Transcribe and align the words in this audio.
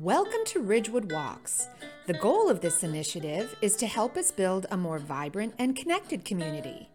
Welcome 0.00 0.40
to 0.46 0.58
Ridgewood 0.58 1.12
Walks. 1.12 1.68
The 2.08 2.14
goal 2.14 2.50
of 2.50 2.60
this 2.60 2.82
initiative 2.82 3.54
is 3.62 3.76
to 3.76 3.86
help 3.86 4.16
us 4.16 4.32
build 4.32 4.66
a 4.72 4.76
more 4.76 4.98
vibrant 4.98 5.54
and 5.56 5.76
connected 5.76 6.24
community. 6.24 6.88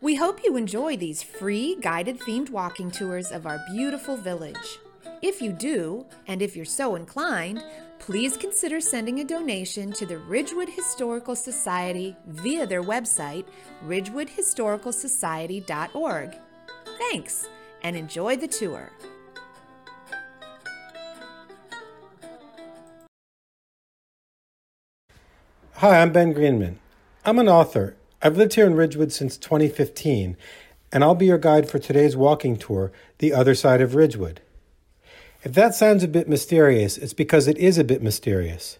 We 0.00 0.14
hope 0.14 0.44
you 0.44 0.56
enjoy 0.56 0.96
these 0.96 1.24
free 1.24 1.76
guided 1.80 2.20
themed 2.20 2.50
walking 2.50 2.92
tours 2.92 3.32
of 3.32 3.48
our 3.48 3.58
beautiful 3.72 4.16
village. 4.16 4.78
If 5.22 5.42
you 5.42 5.50
do, 5.50 6.06
and 6.28 6.40
if 6.40 6.54
you're 6.54 6.64
so 6.64 6.94
inclined, 6.94 7.64
please 7.98 8.36
consider 8.36 8.80
sending 8.80 9.18
a 9.18 9.24
donation 9.24 9.90
to 9.94 10.06
the 10.06 10.18
Ridgewood 10.18 10.68
Historical 10.68 11.34
Society 11.34 12.14
via 12.28 12.64
their 12.64 12.84
website, 12.84 13.46
ridgewoodhistoricalsociety.org. 13.84 16.36
Thanks, 17.10 17.48
and 17.82 17.96
enjoy 17.96 18.36
the 18.36 18.46
tour. 18.46 18.92
Hi, 25.80 26.00
I'm 26.00 26.10
Ben 26.10 26.32
Greenman. 26.32 26.78
I'm 27.26 27.38
an 27.38 27.50
author. 27.50 27.96
I've 28.22 28.38
lived 28.38 28.54
here 28.54 28.64
in 28.64 28.76
Ridgewood 28.76 29.12
since 29.12 29.36
2015, 29.36 30.34
and 30.90 31.04
I'll 31.04 31.14
be 31.14 31.26
your 31.26 31.36
guide 31.36 31.68
for 31.68 31.78
today's 31.78 32.16
walking 32.16 32.56
tour, 32.56 32.92
The 33.18 33.34
Other 33.34 33.54
Side 33.54 33.82
of 33.82 33.94
Ridgewood. 33.94 34.40
If 35.44 35.52
that 35.52 35.74
sounds 35.74 36.02
a 36.02 36.08
bit 36.08 36.30
mysterious, 36.30 36.96
it's 36.96 37.12
because 37.12 37.46
it 37.46 37.58
is 37.58 37.76
a 37.76 37.84
bit 37.84 38.02
mysterious. 38.02 38.78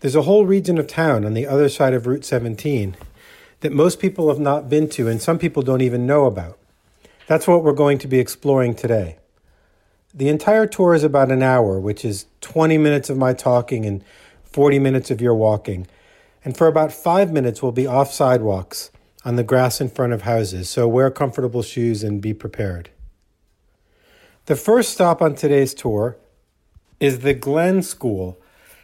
There's 0.00 0.16
a 0.16 0.22
whole 0.22 0.46
region 0.46 0.78
of 0.78 0.86
town 0.86 1.26
on 1.26 1.34
the 1.34 1.46
other 1.46 1.68
side 1.68 1.92
of 1.92 2.06
Route 2.06 2.24
17 2.24 2.96
that 3.60 3.72
most 3.72 4.00
people 4.00 4.30
have 4.30 4.40
not 4.40 4.70
been 4.70 4.88
to 4.88 5.08
and 5.08 5.20
some 5.20 5.38
people 5.38 5.62
don't 5.62 5.82
even 5.82 6.06
know 6.06 6.24
about. 6.24 6.58
That's 7.26 7.46
what 7.46 7.62
we're 7.62 7.74
going 7.74 7.98
to 7.98 8.08
be 8.08 8.18
exploring 8.18 8.74
today. 8.74 9.18
The 10.14 10.30
entire 10.30 10.66
tour 10.66 10.94
is 10.94 11.04
about 11.04 11.30
an 11.30 11.42
hour, 11.42 11.78
which 11.78 12.06
is 12.06 12.24
20 12.40 12.78
minutes 12.78 13.10
of 13.10 13.18
my 13.18 13.34
talking 13.34 13.84
and 13.84 14.02
40 14.44 14.78
minutes 14.78 15.10
of 15.10 15.20
your 15.20 15.34
walking 15.34 15.86
and 16.44 16.56
for 16.56 16.66
about 16.66 16.92
five 16.92 17.32
minutes 17.32 17.62
we'll 17.62 17.72
be 17.72 17.86
off 17.86 18.12
sidewalks 18.12 18.90
on 19.24 19.36
the 19.36 19.44
grass 19.44 19.80
in 19.80 19.88
front 19.88 20.12
of 20.12 20.22
houses, 20.22 20.68
so 20.68 20.88
wear 20.88 21.10
comfortable 21.10 21.62
shoes 21.62 22.02
and 22.02 22.20
be 22.20 22.34
prepared. 22.34 22.90
The 24.46 24.56
first 24.56 24.92
stop 24.92 25.22
on 25.22 25.36
today's 25.36 25.74
tour 25.74 26.16
is 26.98 27.20
the 27.20 27.34
Glen 27.34 27.82
School 27.82 28.40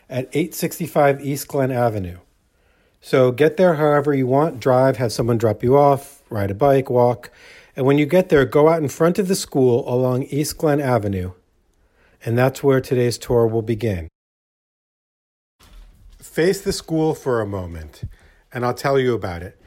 at 0.08 0.28
865 0.32 1.20
East 1.24 1.48
Glen 1.48 1.72
Avenue. 1.72 2.18
So 3.00 3.32
get 3.32 3.56
there 3.56 3.74
however 3.74 4.14
you 4.14 4.26
want, 4.26 4.60
drive, 4.60 4.96
have 4.96 5.12
someone 5.12 5.38
drop 5.38 5.62
you 5.62 5.76
off, 5.76 6.22
ride 6.30 6.50
a 6.50 6.54
bike, 6.54 6.90
walk, 6.90 7.30
and 7.76 7.86
when 7.86 7.98
you 7.98 8.06
get 8.06 8.28
there, 8.28 8.44
go 8.44 8.68
out 8.68 8.82
in 8.82 8.88
front 8.88 9.18
of 9.18 9.28
the 9.28 9.36
school 9.36 9.88
along 9.92 10.24
East 10.24 10.58
Glen 10.58 10.80
Avenue, 10.80 11.32
and 12.24 12.36
that's 12.36 12.62
where 12.62 12.80
today's 12.80 13.18
tour 13.18 13.46
will 13.46 13.62
begin. 13.62 14.07
Face 16.38 16.60
the 16.60 16.72
school 16.72 17.16
for 17.16 17.40
a 17.40 17.46
moment, 17.46 18.02
and 18.52 18.64
I'll 18.64 18.72
tell 18.72 18.96
you 18.96 19.12
about 19.12 19.42
it. 19.42 19.60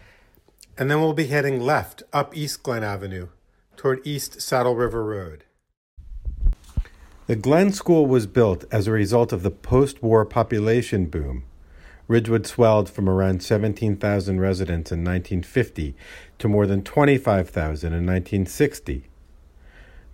And 0.77 0.89
then 0.89 1.01
we'll 1.01 1.11
be 1.11 1.27
heading 1.27 1.59
left 1.59 2.01
up 2.13 2.33
East 2.33 2.63
Glen 2.63 2.81
Avenue 2.81 3.27
toward 3.75 3.99
East 4.07 4.41
Saddle 4.41 4.77
River 4.77 5.03
Road. 5.03 5.43
The 7.27 7.35
Glen 7.35 7.73
School 7.73 8.05
was 8.05 8.25
built 8.25 8.63
as 8.71 8.87
a 8.87 8.93
result 8.93 9.33
of 9.33 9.43
the 9.43 9.51
post 9.51 10.01
war 10.01 10.23
population 10.23 11.07
boom. 11.07 11.43
Ridgewood 12.07 12.47
swelled 12.47 12.89
from 12.89 13.09
around 13.09 13.43
17,000 13.43 14.39
residents 14.39 14.93
in 14.93 14.99
1950 14.99 15.93
to 16.39 16.47
more 16.47 16.65
than 16.65 16.83
25,000 16.83 17.87
in 17.87 18.05
1960. 18.05 19.09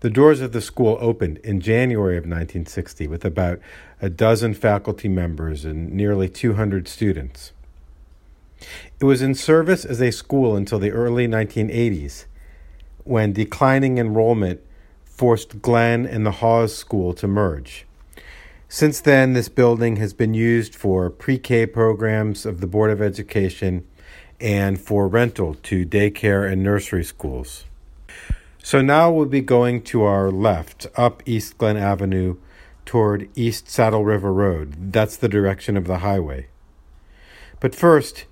The 0.02 0.10
doors 0.12 0.42
of 0.42 0.52
the 0.52 0.62
school 0.62 0.98
opened 1.02 1.40
in 1.40 1.60
January 1.60 2.18
of 2.18 2.24
1960 2.24 3.08
with 3.08 3.26
about 3.26 3.60
a 4.00 4.12
dozen 4.12 4.54
faculty 4.54 5.08
members 5.08 5.66
and 5.66 5.92
nearly 5.92 6.30
200 6.30 6.88
students. 6.88 7.52
It 9.00 9.06
was 9.06 9.24
in 9.24 9.34
service 9.34 9.86
as 9.86 10.00
a 10.00 10.12
school 10.12 10.56
until 10.56 10.78
the 10.78 10.92
early 10.92 11.28
1980s, 11.28 12.26
when 13.06 13.34
declining 13.34 13.98
enrollment 13.98 14.62
forced 15.04 15.64
Glen 15.64 16.06
and 16.06 16.24
the 16.24 16.32
Hawes 16.44 16.78
School 16.78 17.14
to 17.14 17.28
merge. 17.28 17.88
Since 18.70 19.00
then, 19.02 19.34
this 19.34 19.50
building 19.50 19.96
has 19.96 20.14
been 20.14 20.36
used 20.36 20.76
for 20.76 21.10
pre 21.10 21.40
K 21.40 21.66
programs 21.66 22.46
of 22.46 22.62
the 22.62 22.68
Board 22.68 22.92
of 22.92 23.02
Education 23.02 23.88
and 24.40 24.80
for 24.80 25.08
rental 25.08 25.56
to 25.56 25.88
daycare 25.88 26.52
and 26.52 26.62
nursery 26.62 27.04
schools. 27.04 27.64
So 28.68 28.82
now 28.82 29.10
we'll 29.10 29.28
be 29.28 29.40
going 29.40 29.82
to 29.84 30.04
our 30.04 30.30
left 30.30 30.88
up 30.98 31.24
East 31.26 31.58
Glen 31.58 31.78
Avenue 31.78 32.36
toward 32.86 33.30
East 33.34 33.70
Saddle 33.70 34.04
River 34.04 34.34
Road. 34.34 34.92
That's 34.92 35.16
the 35.16 35.30
direction 35.30 35.78
of 35.78 35.88
the 35.88 36.00
highway. 36.00 36.48
But 37.62 37.74
first, 37.74 38.26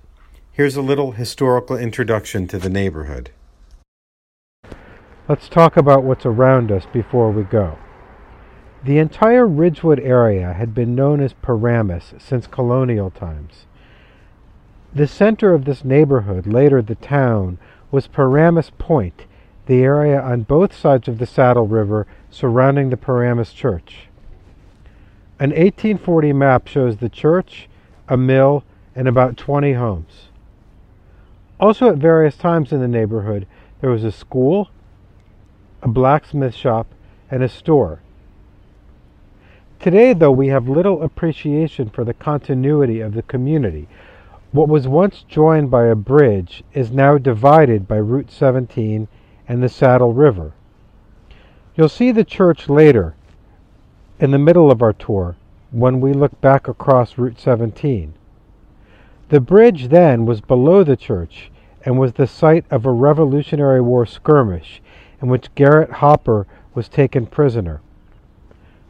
here's 0.52 0.76
a 0.76 0.82
little 0.82 1.12
historical 1.12 1.78
introduction 1.78 2.46
to 2.48 2.58
the 2.58 2.68
neighborhood. 2.68 3.30
Let's 5.26 5.48
talk 5.48 5.74
about 5.74 6.04
what's 6.04 6.26
around 6.26 6.70
us 6.70 6.84
before 6.92 7.30
we 7.30 7.42
go. 7.42 7.78
The 8.84 8.98
entire 8.98 9.46
Ridgewood 9.46 10.00
area 10.00 10.52
had 10.52 10.74
been 10.74 10.94
known 10.94 11.22
as 11.22 11.32
Paramus 11.32 12.12
since 12.18 12.46
colonial 12.46 13.08
times. 13.08 13.64
The 14.94 15.08
center 15.08 15.54
of 15.54 15.64
this 15.64 15.82
neighborhood, 15.82 16.46
later 16.46 16.82
the 16.82 16.94
town, 16.94 17.56
was 17.90 18.06
Paramus 18.06 18.70
Point 18.76 19.24
the 19.66 19.82
area 19.82 20.20
on 20.20 20.42
both 20.42 20.74
sides 20.74 21.08
of 21.08 21.18
the 21.18 21.26
Saddle 21.26 21.66
River 21.66 22.06
surrounding 22.30 22.90
the 22.90 22.96
Paramus 22.96 23.52
Church. 23.52 24.08
An 25.38 25.50
1840 25.50 26.32
map 26.32 26.66
shows 26.66 26.96
the 26.96 27.08
church, 27.08 27.68
a 28.08 28.16
mill, 28.16 28.64
and 28.94 29.06
about 29.06 29.36
20 29.36 29.74
homes. 29.74 30.28
Also, 31.60 31.90
at 31.90 31.98
various 31.98 32.36
times 32.36 32.72
in 32.72 32.80
the 32.80 32.88
neighborhood, 32.88 33.46
there 33.80 33.90
was 33.90 34.04
a 34.04 34.12
school, 34.12 34.70
a 35.82 35.88
blacksmith 35.88 36.54
shop, 36.54 36.86
and 37.30 37.42
a 37.42 37.48
store. 37.48 38.00
Today, 39.80 40.14
though, 40.14 40.32
we 40.32 40.48
have 40.48 40.68
little 40.68 41.02
appreciation 41.02 41.90
for 41.90 42.04
the 42.04 42.14
continuity 42.14 43.00
of 43.00 43.14
the 43.14 43.22
community. 43.22 43.88
What 44.52 44.68
was 44.68 44.88
once 44.88 45.24
joined 45.28 45.70
by 45.70 45.86
a 45.86 45.94
bridge 45.94 46.64
is 46.72 46.90
now 46.90 47.18
divided 47.18 47.86
by 47.86 47.96
Route 47.96 48.30
17 48.30 49.08
and 49.48 49.62
the 49.62 49.68
Saddle 49.68 50.12
River. 50.12 50.52
You'll 51.74 51.88
see 51.88 52.10
the 52.10 52.24
church 52.24 52.68
later, 52.68 53.14
in 54.18 54.30
the 54.30 54.38
middle 54.38 54.70
of 54.70 54.82
our 54.82 54.92
tour, 54.92 55.36
when 55.70 56.00
we 56.00 56.12
look 56.12 56.40
back 56.40 56.68
across 56.68 57.18
Route 57.18 57.38
17. 57.38 58.14
The 59.28 59.40
bridge 59.40 59.88
then 59.88 60.24
was 60.24 60.40
below 60.40 60.84
the 60.84 60.96
church 60.96 61.50
and 61.84 61.98
was 61.98 62.14
the 62.14 62.26
site 62.26 62.64
of 62.70 62.86
a 62.86 62.90
Revolutionary 62.90 63.80
War 63.80 64.06
skirmish 64.06 64.80
in 65.20 65.28
which 65.28 65.54
Garrett 65.54 65.90
Hopper 65.90 66.46
was 66.74 66.88
taken 66.88 67.26
prisoner. 67.26 67.80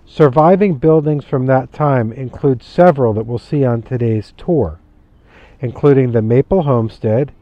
Surviving 0.06 0.74
buildings 0.74 1.24
from 1.24 1.46
that 1.46 1.72
time 1.72 2.12
include 2.12 2.62
several 2.62 3.12
that 3.14 3.26
we'll 3.26 3.38
see 3.38 3.64
on 3.64 3.82
today's 3.82 4.32
tour, 4.36 4.78
including 5.60 6.12
the 6.12 6.22
Maple 6.22 6.62
Homestead, 6.62 7.32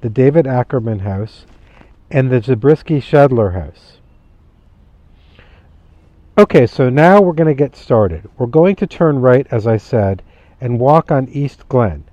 the 0.00 0.10
David 0.10 0.46
Ackerman 0.46 1.00
House, 1.00 1.46
and 2.14 2.30
the 2.30 2.40
Zabriskie 2.40 3.00
Schedler 3.00 3.50
House. 3.50 3.98
Okay, 6.38 6.64
so 6.64 6.88
now 6.88 7.20
we're 7.20 7.32
going 7.32 7.48
to 7.48 7.60
get 7.60 7.74
started. 7.74 8.30
We're 8.38 8.46
going 8.46 8.76
to 8.76 8.86
turn 8.86 9.18
right, 9.18 9.48
as 9.50 9.66
I 9.66 9.78
said, 9.78 10.22
and 10.60 10.78
walk 10.78 11.10
on 11.10 11.28
East 11.28 11.68
Glen. 11.68 12.04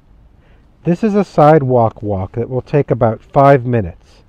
This 0.85 1.03
is 1.03 1.13
a 1.13 1.23
sidewalk 1.23 2.01
walk 2.01 2.31
that 2.31 2.49
will 2.49 2.63
take 2.63 2.89
about 2.89 3.21
five 3.21 3.63
minutes. 3.63 4.23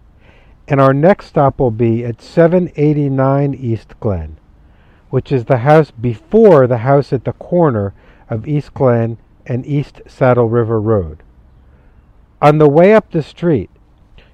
And 0.68 0.78
our 0.78 0.92
next 0.92 1.28
stop 1.28 1.58
will 1.58 1.70
be 1.70 2.04
at 2.04 2.20
789 2.20 3.54
East 3.54 3.98
Glen, 3.98 4.36
which 5.08 5.32
is 5.32 5.46
the 5.46 5.58
house 5.58 5.90
before 5.90 6.66
the 6.66 6.78
house 6.78 7.14
at 7.14 7.24
the 7.24 7.32
corner 7.32 7.94
of 8.28 8.46
East 8.46 8.74
Glen 8.74 9.16
and 9.46 9.64
East 9.64 10.02
Saddle 10.06 10.50
River 10.50 10.78
Road. 10.78 11.22
On 12.42 12.58
the 12.58 12.68
way 12.68 12.92
up 12.92 13.10
the 13.10 13.22
street, 13.22 13.70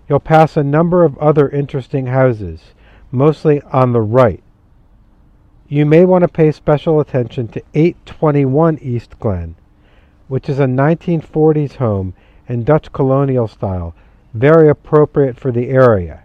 You'll 0.08 0.20
pass 0.20 0.56
a 0.56 0.64
number 0.64 1.05
of 1.05 1.19
other 1.19 1.49
interesting 1.49 2.06
houses, 2.06 2.72
mostly 3.10 3.60
on 3.62 3.93
the 3.93 4.00
right. 4.00 4.43
You 5.69 5.84
may 5.84 6.06
want 6.06 6.22
to 6.22 6.28
pay 6.28 6.50
special 6.50 6.99
attention 6.99 7.49
to 7.49 7.62
821 7.75 8.78
East 8.81 9.19
Glen, 9.19 9.55
which 10.28 10.49
is 10.49 10.58
a 10.58 10.64
1940s 10.64 11.75
home 11.75 12.14
in 12.49 12.64
Dutch 12.64 12.90
colonial 12.90 13.46
style, 13.46 13.94
very 14.32 14.70
appropriate 14.70 15.38
for 15.38 15.52
the 15.52 15.69
area. 15.69 16.25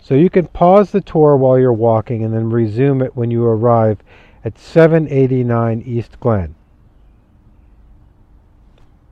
So 0.00 0.14
you 0.14 0.30
can 0.30 0.46
pause 0.46 0.92
the 0.92 1.00
tour 1.00 1.36
while 1.36 1.58
you're 1.58 1.72
walking 1.72 2.22
and 2.22 2.32
then 2.32 2.50
resume 2.50 3.02
it 3.02 3.16
when 3.16 3.30
you 3.30 3.44
arrive 3.44 3.98
at 4.44 4.58
789 4.58 5.82
East 5.84 6.20
Glen. 6.20 6.54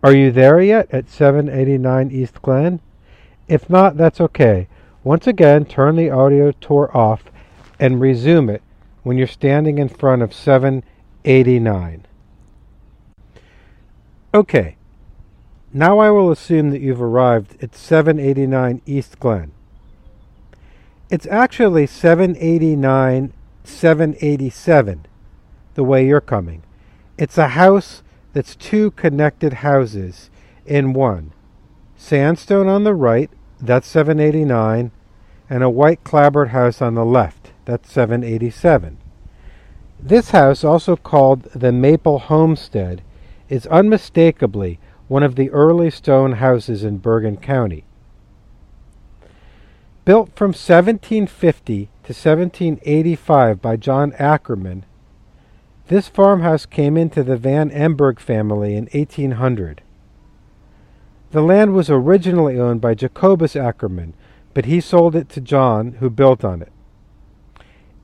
Are 0.05 0.15
you 0.15 0.31
there 0.31 0.61
yet 0.61 0.89
at 0.93 1.09
789 1.09 2.11
East 2.13 2.43
Glen? 2.43 2.81
If 3.53 3.69
not, 3.69 3.99
that's 3.99 4.19
okay. 4.19 4.67
Once 5.05 5.27
again, 5.27 5.67
turn 5.67 5.97
the 5.97 6.09
audio 6.09 6.53
tour 6.53 6.91
off 6.97 7.25
and 7.79 8.01
resume 8.01 8.49
it 8.49 8.63
when 9.03 9.19
you're 9.19 9.27
standing 9.27 9.77
in 9.77 9.91
front 9.91 10.23
of 10.23 10.33
789. 10.33 12.07
Okay, 14.33 14.77
now 15.71 15.99
I 15.99 16.09
will 16.09 16.31
assume 16.31 16.71
that 16.71 16.81
you've 16.81 17.03
arrived 17.03 17.63
at 17.63 17.75
789 17.75 18.81
East 18.87 19.21
Glen. 19.21 19.53
It's 21.11 21.27
actually 21.27 21.87
789 21.87 23.35
787 23.65 25.07
the 25.75 25.85
way 25.85 26.07
you're 26.07 26.23
coming. 26.23 26.63
It's 27.19 27.37
a 27.37 27.49
house 27.49 28.03
that's 28.33 28.57
two 28.57 28.93
connected 28.93 29.53
houses 29.53 30.31
in 30.65 30.95
one. 30.95 31.33
Sandstone 31.99 32.67
on 32.67 32.85
the 32.85 32.95
right, 32.95 33.31
that's 33.63 33.87
789, 33.87 34.91
and 35.49 35.63
a 35.63 35.71
white 35.71 36.03
clapboard 36.03 36.49
house 36.49 36.83
on 36.83 36.95
the 36.95 37.05
left, 37.05 37.53
that's 37.65 37.91
787. 37.93 38.99
This 40.01 40.31
house, 40.31 40.65
also 40.65 40.97
called 40.97 41.45
the 41.55 41.71
Maple 41.71 42.19
Homestead, 42.19 43.03
is 43.49 43.67
unmistakably 43.69 44.81
one 45.07 45.23
of 45.23 45.37
the 45.37 45.51
early 45.51 45.91
stone 45.91 46.33
houses 46.33 46.83
in 46.83 46.99
Bergen 46.99 47.37
County. 47.37 47.85
Built 50.05 50.35
from 50.35 50.49
1750 50.49 51.85
to 51.85 51.89
1785 52.13 53.63
by 53.63 53.77
John 53.77 54.13
Ackerman, 54.19 54.85
this 55.87 56.09
farmhouse 56.09 56.67
came 56.67 56.97
into 56.97 57.23
the 57.23 57.37
Van 57.37 57.71
Emburgh 57.71 58.19
family 58.19 58.75
in 58.75 58.89
1800. 58.93 59.83
The 61.33 61.41
land 61.41 61.73
was 61.73 61.89
originally 61.89 62.61
owned 62.61 62.83
by 62.83 62.95
Jacobus 62.95 63.57
Ackerman, 63.57 64.13
but 64.53 64.67
he 64.67 64.83
sold 64.83 65.17
it 65.17 65.31
to 65.31 65.41
John, 65.41 65.93
who 65.93 66.11
built 66.11 66.45
on 66.45 66.61
it. 66.61 66.71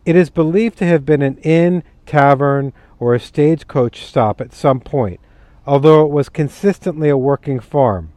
It 0.07 0.17
is 0.17 0.31
believed 0.31 0.79
to 0.79 0.87
have 0.87 1.05
been 1.05 1.21
an 1.21 1.37
inn, 1.43 1.83
tavern, 2.07 2.73
or 2.99 3.15
a 3.15 3.21
stagecoach 3.21 4.03
stop 4.03 4.41
at 4.41 4.55
some 4.55 4.81
point, 4.81 5.21
although 5.67 6.07
it 6.07 6.11
was 6.11 6.31
consistently 6.31 7.11
a 7.11 7.19
working 7.19 7.61
farm. 7.61 8.13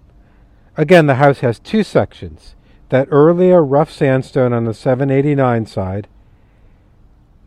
Again, 0.77 1.07
the 1.07 1.15
house 1.15 1.39
has 1.39 1.59
two 1.59 1.83
sections 1.83 2.55
that 2.87 3.09
earlier 3.11 3.61
rough 3.61 3.91
sandstone 3.91 4.53
on 4.53 4.63
the 4.63 4.73
789 4.73 5.65
side, 5.65 6.07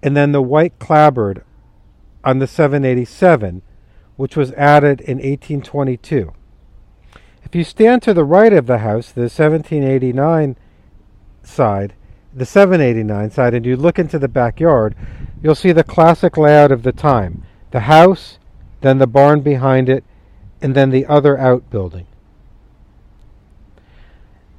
and 0.03 0.15
then 0.15 0.33
the 0.33 0.43
white 0.43 0.79
clapboard 0.79 1.43
on 2.23 2.41
the 2.41 2.47
787, 2.47 3.63
which 4.17 4.37
was 4.37 4.53
added 4.53 5.01
in 5.01 5.17
1822. 5.17 6.35
If 7.55 7.59
you 7.59 7.63
stand 7.65 8.03
to 8.03 8.13
the 8.13 8.25
right 8.25 8.53
of 8.53 8.67
the 8.67 8.79
house, 8.79 9.13
the 9.13 9.31
1789 9.31 10.57
side, 11.45 11.95
the 12.35 12.45
789 12.45 13.31
side, 13.31 13.55
and 13.55 13.65
you 13.65 13.77
look 13.77 13.97
into 13.97 14.19
the 14.19 14.27
backyard, 14.27 14.97
you'll 15.41 15.55
see 15.55 15.71
the 15.71 15.85
classic 15.85 16.37
layout 16.37 16.73
of 16.73 16.83
the 16.83 16.91
time 16.91 17.45
the 17.71 17.83
house, 17.83 18.41
then 18.81 18.99
the 18.99 19.07
barn 19.07 19.41
behind 19.41 19.89
it, 19.89 20.03
and 20.61 20.75
then 20.75 20.91
the 20.91 21.07
other 21.07 21.39
outbuilding. 21.39 22.09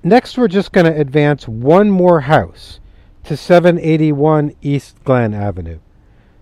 Next, 0.01 0.37
we're 0.37 0.47
just 0.47 0.71
going 0.71 0.85
to 0.85 0.97
advance 0.97 1.49
one 1.49 1.89
more 1.89 2.21
house 2.21 2.79
to 3.25 3.35
781 3.35 4.55
East 4.61 5.03
Glen 5.03 5.33
Avenue. 5.33 5.79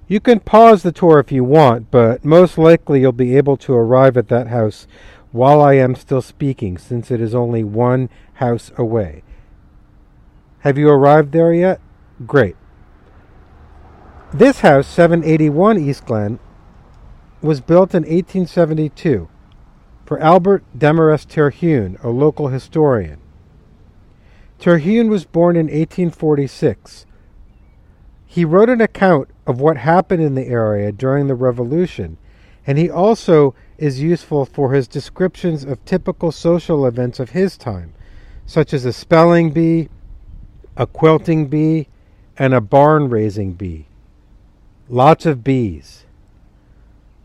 You 0.07 0.19
can 0.19 0.39
pause 0.39 0.83
the 0.83 0.91
tour 0.91 1.17
if 1.17 1.31
you 1.31 1.43
want, 1.43 1.89
but 1.89 2.23
most 2.23 2.59
likely 2.59 3.01
you'll 3.01 3.11
be 3.11 3.35
able 3.37 3.57
to 3.57 3.73
arrive 3.73 4.17
at 4.17 4.27
that 4.27 4.49
house 4.49 4.85
while 5.33 5.61
I 5.61 5.73
am 5.73 5.95
still 5.95 6.21
speaking, 6.21 6.77
since 6.77 7.11
it 7.11 7.19
is 7.19 7.35
only 7.35 7.63
one 7.63 8.09
house 8.35 8.71
away. 8.77 9.23
Have 10.59 10.77
you 10.77 10.87
arrived 10.89 11.33
there 11.33 11.53
yet? 11.53 11.81
Great. 12.25 12.55
This 14.31 14.61
house, 14.61 14.87
781 14.87 15.79
East 15.79 16.05
Glen, 16.05 16.39
was 17.41 17.61
built 17.61 17.93
in 17.93 18.03
1872 18.03 19.27
for 20.05 20.19
Albert 20.19 20.63
Demarest 20.77 21.29
Terhune, 21.29 21.97
a 22.03 22.09
local 22.09 22.49
historian. 22.49 23.19
Terhune 24.59 25.09
was 25.09 25.25
born 25.25 25.55
in 25.55 25.65
1846. 25.65 27.05
He 28.25 28.45
wrote 28.45 28.69
an 28.69 28.81
account 28.81 29.29
of 29.47 29.59
what 29.59 29.77
happened 29.77 30.21
in 30.21 30.35
the 30.35 30.47
area 30.47 30.91
during 30.91 31.27
the 31.27 31.35
Revolution, 31.35 32.17
and 32.65 32.77
he 32.77 32.89
also 32.89 33.55
is 33.83 34.01
useful 34.01 34.45
for 34.45 34.71
his 34.71 34.87
descriptions 34.87 35.65
of 35.65 35.83
typical 35.83 36.31
social 36.31 36.85
events 36.85 37.19
of 37.19 37.31
his 37.31 37.57
time, 37.57 37.93
such 38.45 38.73
as 38.73 38.85
a 38.85 38.93
spelling 38.93 39.51
bee, 39.51 39.89
a 40.77 40.87
quilting 40.87 41.47
bee, 41.47 41.89
and 42.37 42.53
a 42.53 42.61
barn 42.61 43.09
raising 43.09 43.51
bee. 43.51 43.85
Lots 44.87 45.25
of 45.25 45.43
bees. 45.43 46.05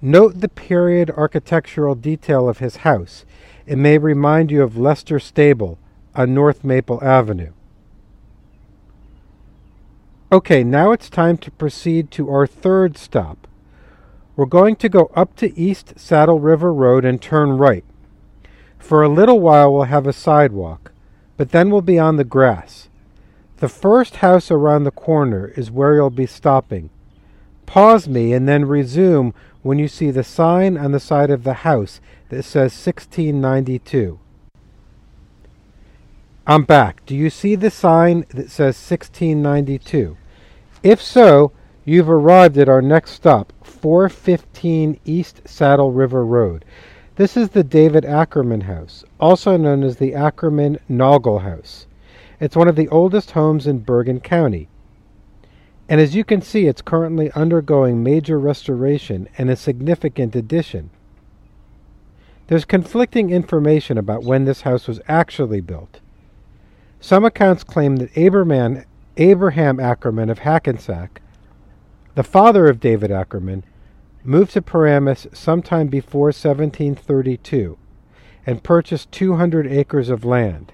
Note 0.02 0.40
the 0.40 0.48
period 0.48 1.10
architectural 1.10 1.94
detail 1.94 2.48
of 2.48 2.58
his 2.58 2.78
house. 2.78 3.24
It 3.64 3.78
may 3.78 3.96
remind 3.96 4.50
you 4.50 4.64
of 4.64 4.76
Lester 4.76 5.20
Stable 5.20 5.78
on 6.16 6.34
North 6.34 6.64
Maple 6.64 7.02
Avenue. 7.04 7.52
Okay, 10.32 10.64
now 10.64 10.90
it's 10.90 11.08
time 11.08 11.38
to 11.38 11.52
proceed 11.52 12.10
to 12.10 12.28
our 12.30 12.48
third 12.48 12.98
stop. 12.98 13.47
We're 14.38 14.46
going 14.46 14.76
to 14.76 14.88
go 14.88 15.10
up 15.16 15.34
to 15.38 15.58
East 15.58 15.94
Saddle 15.96 16.38
River 16.38 16.72
Road 16.72 17.04
and 17.04 17.20
turn 17.20 17.58
right. 17.58 17.84
For 18.78 19.02
a 19.02 19.08
little 19.08 19.40
while, 19.40 19.74
we'll 19.74 19.82
have 19.90 20.06
a 20.06 20.12
sidewalk, 20.12 20.92
but 21.36 21.50
then 21.50 21.70
we'll 21.70 21.82
be 21.82 21.98
on 21.98 22.18
the 22.18 22.22
grass. 22.22 22.88
The 23.56 23.68
first 23.68 24.18
house 24.18 24.48
around 24.48 24.84
the 24.84 24.92
corner 24.92 25.48
is 25.56 25.72
where 25.72 25.96
you'll 25.96 26.10
be 26.10 26.26
stopping. 26.26 26.90
Pause 27.66 28.06
me 28.06 28.32
and 28.32 28.48
then 28.48 28.64
resume 28.64 29.34
when 29.62 29.80
you 29.80 29.88
see 29.88 30.12
the 30.12 30.22
sign 30.22 30.78
on 30.78 30.92
the 30.92 31.00
side 31.00 31.30
of 31.30 31.42
the 31.42 31.66
house 31.66 32.00
that 32.28 32.44
says 32.44 32.70
1692. 32.74 34.20
I'm 36.46 36.62
back. 36.62 37.04
Do 37.06 37.16
you 37.16 37.28
see 37.28 37.56
the 37.56 37.72
sign 37.72 38.20
that 38.28 38.52
says 38.52 38.76
1692? 38.76 40.16
If 40.84 41.02
so, 41.02 41.50
you've 41.88 42.10
arrived 42.10 42.58
at 42.58 42.68
our 42.68 42.82
next 42.82 43.12
stop, 43.12 43.50
415 43.62 45.00
East 45.06 45.40
Saddle 45.48 45.90
River 45.90 46.24
Road. 46.24 46.64
This 47.16 47.34
is 47.34 47.48
the 47.48 47.64
David 47.64 48.04
Ackerman 48.04 48.60
House, 48.60 49.04
also 49.18 49.56
known 49.56 49.82
as 49.82 49.96
the 49.96 50.14
Ackerman 50.14 50.78
Naugle 50.90 51.40
House. 51.40 51.86
It's 52.40 52.54
one 52.54 52.68
of 52.68 52.76
the 52.76 52.88
oldest 52.88 53.30
homes 53.30 53.66
in 53.66 53.78
Bergen 53.78 54.20
County. 54.20 54.68
And 55.88 55.98
as 55.98 56.14
you 56.14 56.24
can 56.24 56.42
see, 56.42 56.66
it's 56.66 56.82
currently 56.82 57.32
undergoing 57.32 58.02
major 58.02 58.38
restoration 58.38 59.26
and 59.38 59.48
a 59.48 59.56
significant 59.56 60.36
addition. 60.36 60.90
There's 62.48 62.66
conflicting 62.66 63.30
information 63.30 63.96
about 63.96 64.24
when 64.24 64.44
this 64.44 64.60
house 64.60 64.86
was 64.86 65.00
actually 65.08 65.62
built. 65.62 66.00
Some 67.00 67.24
accounts 67.24 67.64
claim 67.64 67.96
that 67.96 68.16
Abraham, 68.16 68.84
Abraham 69.16 69.80
Ackerman 69.80 70.28
of 70.28 70.40
Hackensack, 70.40 71.22
the 72.18 72.24
father 72.24 72.66
of 72.66 72.80
David 72.80 73.12
Ackerman, 73.12 73.62
moved 74.24 74.50
to 74.54 74.60
Paramus 74.60 75.28
sometime 75.32 75.86
before 75.86 76.32
1732 76.32 77.78
and 78.44 78.64
purchased 78.64 79.12
200 79.12 79.68
acres 79.68 80.08
of 80.08 80.24
land. 80.24 80.72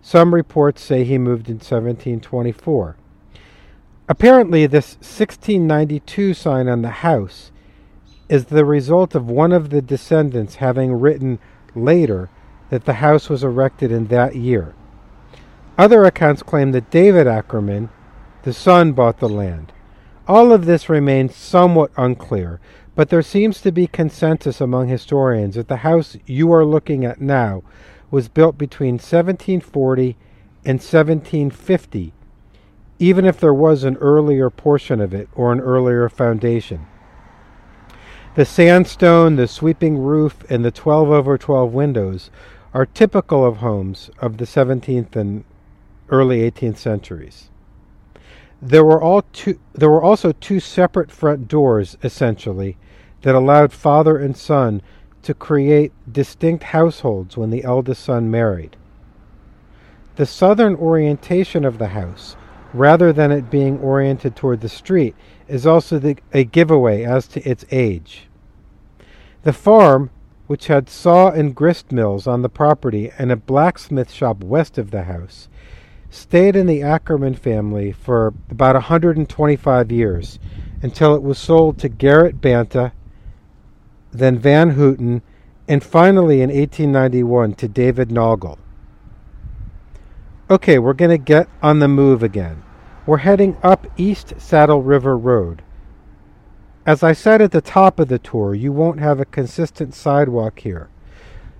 Some 0.00 0.34
reports 0.34 0.82
say 0.82 1.04
he 1.04 1.16
moved 1.16 1.46
in 1.46 1.58
1724. 1.58 2.96
Apparently, 4.08 4.66
this 4.66 4.96
1692 4.96 6.34
sign 6.34 6.66
on 6.66 6.82
the 6.82 6.88
house 6.88 7.52
is 8.28 8.46
the 8.46 8.64
result 8.64 9.14
of 9.14 9.30
one 9.30 9.52
of 9.52 9.70
the 9.70 9.80
descendants 9.80 10.56
having 10.56 10.94
written 10.94 11.38
later 11.76 12.30
that 12.68 12.84
the 12.84 12.94
house 12.94 13.28
was 13.28 13.44
erected 13.44 13.92
in 13.92 14.08
that 14.08 14.34
year. 14.34 14.74
Other 15.78 16.04
accounts 16.04 16.42
claim 16.42 16.72
that 16.72 16.90
David 16.90 17.28
Ackerman, 17.28 17.90
the 18.42 18.52
son, 18.52 18.90
bought 18.90 19.20
the 19.20 19.28
land. 19.28 19.72
All 20.28 20.52
of 20.52 20.66
this 20.66 20.88
remains 20.88 21.34
somewhat 21.34 21.90
unclear, 21.96 22.60
but 22.94 23.08
there 23.08 23.22
seems 23.22 23.60
to 23.62 23.72
be 23.72 23.88
consensus 23.88 24.60
among 24.60 24.86
historians 24.86 25.56
that 25.56 25.66
the 25.66 25.78
house 25.78 26.16
you 26.26 26.52
are 26.52 26.64
looking 26.64 27.04
at 27.04 27.20
now 27.20 27.62
was 28.10 28.28
built 28.28 28.56
between 28.56 28.94
1740 28.94 30.16
and 30.64 30.78
1750, 30.78 32.12
even 33.00 33.24
if 33.24 33.40
there 33.40 33.54
was 33.54 33.82
an 33.82 33.96
earlier 33.96 34.48
portion 34.48 35.00
of 35.00 35.12
it 35.12 35.28
or 35.34 35.50
an 35.50 35.58
earlier 35.58 36.08
foundation. 36.08 36.86
The 38.36 38.44
sandstone, 38.44 39.34
the 39.34 39.48
sweeping 39.48 39.98
roof, 39.98 40.44
and 40.48 40.64
the 40.64 40.70
12 40.70 41.10
over 41.10 41.36
12 41.36 41.74
windows 41.74 42.30
are 42.72 42.86
typical 42.86 43.44
of 43.44 43.56
homes 43.56 44.08
of 44.20 44.36
the 44.36 44.44
17th 44.44 45.16
and 45.16 45.44
early 46.10 46.48
18th 46.48 46.76
centuries. 46.78 47.50
There 48.64 48.84
were, 48.84 49.02
all 49.02 49.22
two, 49.32 49.58
there 49.72 49.90
were 49.90 50.02
also 50.02 50.30
two 50.30 50.60
separate 50.60 51.10
front 51.10 51.48
doors, 51.48 51.98
essentially, 52.04 52.76
that 53.22 53.34
allowed 53.34 53.72
father 53.72 54.16
and 54.16 54.36
son 54.36 54.82
to 55.22 55.34
create 55.34 55.92
distinct 56.10 56.62
households 56.64 57.36
when 57.36 57.50
the 57.50 57.64
eldest 57.64 58.04
son 58.04 58.30
married. 58.30 58.76
The 60.14 60.26
southern 60.26 60.76
orientation 60.76 61.64
of 61.64 61.78
the 61.78 61.88
house, 61.88 62.36
rather 62.72 63.12
than 63.12 63.32
it 63.32 63.50
being 63.50 63.80
oriented 63.80 64.36
toward 64.36 64.60
the 64.60 64.68
street, 64.68 65.16
is 65.48 65.66
also 65.66 65.98
the, 65.98 66.18
a 66.32 66.44
giveaway 66.44 67.02
as 67.02 67.26
to 67.28 67.42
its 67.42 67.64
age. 67.72 68.28
The 69.42 69.52
farm, 69.52 70.10
which 70.46 70.68
had 70.68 70.88
saw 70.88 71.30
and 71.30 71.52
grist 71.52 71.90
mills 71.90 72.28
on 72.28 72.42
the 72.42 72.48
property 72.48 73.10
and 73.18 73.32
a 73.32 73.36
blacksmith 73.36 74.12
shop 74.12 74.44
west 74.44 74.78
of 74.78 74.92
the 74.92 75.04
house, 75.04 75.48
stayed 76.12 76.54
in 76.54 76.66
the 76.66 76.82
Ackerman 76.82 77.34
family 77.34 77.90
for 77.90 78.34
about 78.50 78.74
125 78.74 79.90
years 79.90 80.38
until 80.82 81.14
it 81.14 81.22
was 81.22 81.38
sold 81.38 81.78
to 81.78 81.88
Garrett 81.88 82.40
Banta, 82.40 82.92
then 84.10 84.38
Van 84.38 84.70
Houten, 84.70 85.22
and 85.66 85.82
finally 85.82 86.42
in 86.42 86.50
1891 86.50 87.54
to 87.54 87.66
David 87.66 88.10
Naugle. 88.10 88.58
Okay, 90.50 90.78
we're 90.78 90.92
going 90.92 91.10
to 91.10 91.18
get 91.18 91.48
on 91.62 91.78
the 91.78 91.88
move 91.88 92.22
again. 92.22 92.62
We're 93.06 93.18
heading 93.18 93.56
up 93.62 93.86
East 93.96 94.34
Saddle 94.36 94.82
River 94.82 95.16
Road. 95.16 95.62
As 96.84 97.02
I 97.02 97.14
said 97.14 97.40
at 97.40 97.52
the 97.52 97.62
top 97.62 97.98
of 97.98 98.08
the 98.08 98.18
tour, 98.18 98.54
you 98.54 98.70
won't 98.70 99.00
have 99.00 99.18
a 99.18 99.24
consistent 99.24 99.94
sidewalk 99.94 100.58
here. 100.58 100.90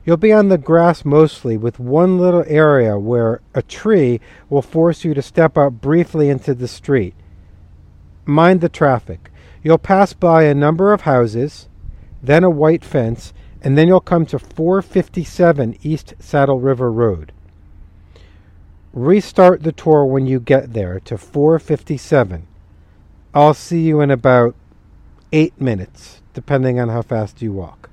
You'll 0.05 0.17
be 0.17 0.33
on 0.33 0.49
the 0.49 0.59
grass 0.59 1.05
mostly, 1.05 1.57
with 1.57 1.79
one 1.79 2.19
little 2.19 2.45
area 2.49 2.99
where 2.99 3.41
a 3.55 3.63
tree 3.63 4.21
will 4.51 4.63
force 4.63 5.05
you 5.05 5.15
to 5.15 5.23
step 5.23 5.57
out 5.57 5.81
briefly 5.81 6.29
into 6.29 6.55
the 6.55 6.67
street. 6.67 7.15
Mind 8.25 8.61
the 8.61 8.69
traffic. 8.69 9.31
You'll 9.63 9.79
pass 9.79 10.13
by 10.13 10.43
a 10.45 10.55
number 10.55 10.93
of 10.93 11.03
houses, 11.03 11.69
then 12.21 12.43
a 12.43 12.51
white 12.51 12.85
fence, 12.85 13.33
and 13.63 13.79
then 13.79 13.87
you'll 13.87 14.01
come 14.01 14.27
to 14.27 14.41
457 14.41 15.79
East 15.83 16.15
Saddle 16.19 16.59
River 16.59 16.91
Road. 16.91 17.31
Restart 18.93 19.63
the 19.63 19.73
tour 19.73 20.05
when 20.05 20.27
you 20.27 20.41
get 20.41 20.73
there 20.73 20.99
to 21.01 21.17
457. 21.17 22.49
I'll 23.33 23.55
see 23.55 23.83
you 23.83 24.01
in 24.01 24.11
about 24.11 24.57
eight 25.33 25.59
minutes, 25.61 26.23
depending 26.35 26.81
on 26.81 26.89
how 26.89 27.03
fast 27.03 27.41
you 27.41 27.53
walk. 27.53 27.89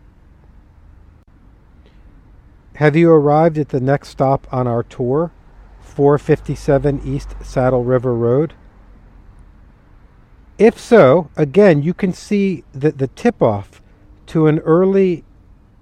Have 2.75 2.95
you 2.95 3.11
arrived 3.11 3.57
at 3.57 3.69
the 3.69 3.79
next 3.79 4.09
stop 4.09 4.47
on 4.51 4.67
our 4.67 4.83
tour, 4.83 5.31
457 5.81 7.01
East 7.03 7.35
Saddle 7.43 7.83
River 7.83 8.15
Road? 8.15 8.53
If 10.57 10.79
so, 10.79 11.29
again, 11.35 11.83
you 11.83 11.93
can 11.93 12.13
see 12.13 12.63
that 12.73 12.97
the 12.97 13.07
tip 13.07 13.41
off 13.41 13.81
to 14.27 14.47
an 14.47 14.59
early 14.59 15.23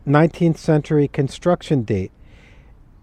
19th 0.08 0.58
century 0.58 1.08
construction 1.08 1.84
date 1.84 2.12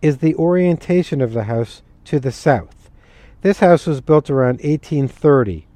is 0.00 0.18
the 0.18 0.34
orientation 0.36 1.20
of 1.20 1.32
the 1.32 1.44
house 1.44 1.82
to 2.04 2.20
the 2.20 2.32
south. 2.32 2.90
This 3.42 3.58
house 3.58 3.86
was 3.86 4.00
built 4.00 4.30
around 4.30 4.60
1830 4.62 5.66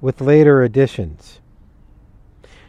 with 0.00 0.20
later 0.20 0.62
additions. 0.62 1.40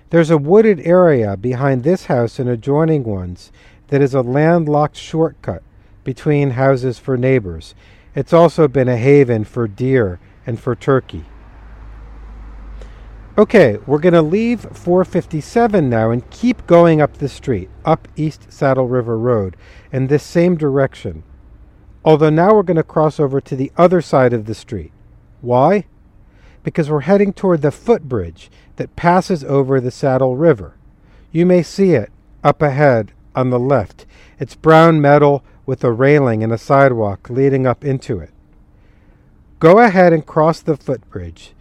There's 0.09 0.29
a 0.29 0.37
wooded 0.37 0.79
area 0.81 1.35
behind 1.35 1.83
this 1.83 2.05
house 2.05 2.39
and 2.39 2.49
adjoining 2.49 3.03
ones 3.03 3.51
that 3.87 4.01
is 4.01 4.13
a 4.13 4.21
landlocked 4.21 4.97
shortcut 4.97 5.63
between 6.03 6.51
houses 6.51 6.99
for 6.99 7.17
neighbors. 7.17 7.75
It's 8.15 8.33
also 8.33 8.67
been 8.67 8.87
a 8.87 8.97
haven 8.97 9.43
for 9.43 9.67
deer 9.67 10.19
and 10.45 10.59
for 10.59 10.75
turkey. 10.75 11.25
Okay, 13.37 13.77
we're 13.85 13.99
going 13.99 14.13
to 14.13 14.21
leave 14.23 14.61
457 14.61 15.87
now 15.87 16.09
and 16.09 16.27
keep 16.31 16.65
going 16.65 17.01
up 17.01 17.17
the 17.17 17.29
street, 17.29 17.69
up 17.85 18.07
East 18.15 18.51
Saddle 18.51 18.87
River 18.87 19.15
Road, 19.15 19.55
in 19.91 20.07
this 20.07 20.23
same 20.23 20.57
direction. 20.57 21.21
Although 22.03 22.31
now 22.31 22.55
we're 22.55 22.63
going 22.63 22.77
to 22.77 22.83
cross 22.83 23.19
over 23.19 23.39
to 23.41 23.55
the 23.55 23.71
other 23.77 24.01
side 24.01 24.33
of 24.33 24.45
the 24.45 24.55
street. 24.55 24.91
Why? 25.41 25.85
Because 26.63 26.89
we're 26.89 27.01
heading 27.01 27.31
toward 27.31 27.61
the 27.61 27.69
footbridge 27.69 28.49
that 28.77 28.95
passes 28.95 29.43
over 29.43 29.79
the 29.79 29.91
Saddle 29.91 30.35
River. 30.35 30.73
You 31.31 31.45
may 31.45 31.61
see 31.61 31.91
it 31.91 32.11
up 32.43 32.63
ahead 32.63 33.11
on 33.37 33.51
the 33.51 33.59
left. 33.59 34.05
It's 34.39 34.55
brown 34.55 34.99
metal 34.99 35.43
with 35.65 35.83
a 35.83 35.91
railing 35.91 36.43
and 36.43 36.51
a 36.51 36.57
sidewalk 36.57 37.29
leading 37.29 37.67
up 37.67 37.85
into 37.85 38.19
it. 38.19 38.31
Go 39.59 39.79
ahead 39.79 40.13
and 40.13 40.25
cross 40.25 40.59
the 40.59 40.75
footbridge. 40.75 41.53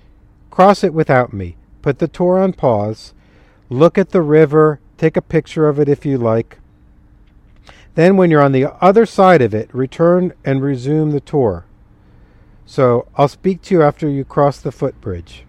Cross 0.51 0.85
it 0.85 0.95
without 0.95 1.33
me. 1.33 1.57
Put 1.83 1.99
the 1.99 2.09
tour 2.09 2.39
on 2.39 2.53
pause. 2.53 3.15
Look 3.69 3.97
at 3.97 4.11
the 4.11 4.23
river. 4.23 4.81
Take 4.99 5.17
a 5.17 5.23
picture 5.23 5.69
of 5.69 5.79
it 5.79 5.89
if 5.89 6.05
you 6.05 6.19
like. 6.19 6.59
Then, 7.95 8.19
when 8.19 8.31
you're 8.31 8.43
on 8.43 8.53
the 8.53 8.75
other 8.83 9.07
side 9.07 9.41
of 9.41 9.55
it, 9.55 9.73
return 9.73 10.35
and 10.45 10.63
resume 10.63 11.13
the 11.13 11.21
tour. 11.21 11.65
So, 12.67 13.09
I'll 13.17 13.29
speak 13.29 13.63
to 13.63 13.75
you 13.75 13.83
after 13.83 14.09
you 14.09 14.25
cross 14.25 14.61
the 14.61 14.73
footbridge. 14.73 15.46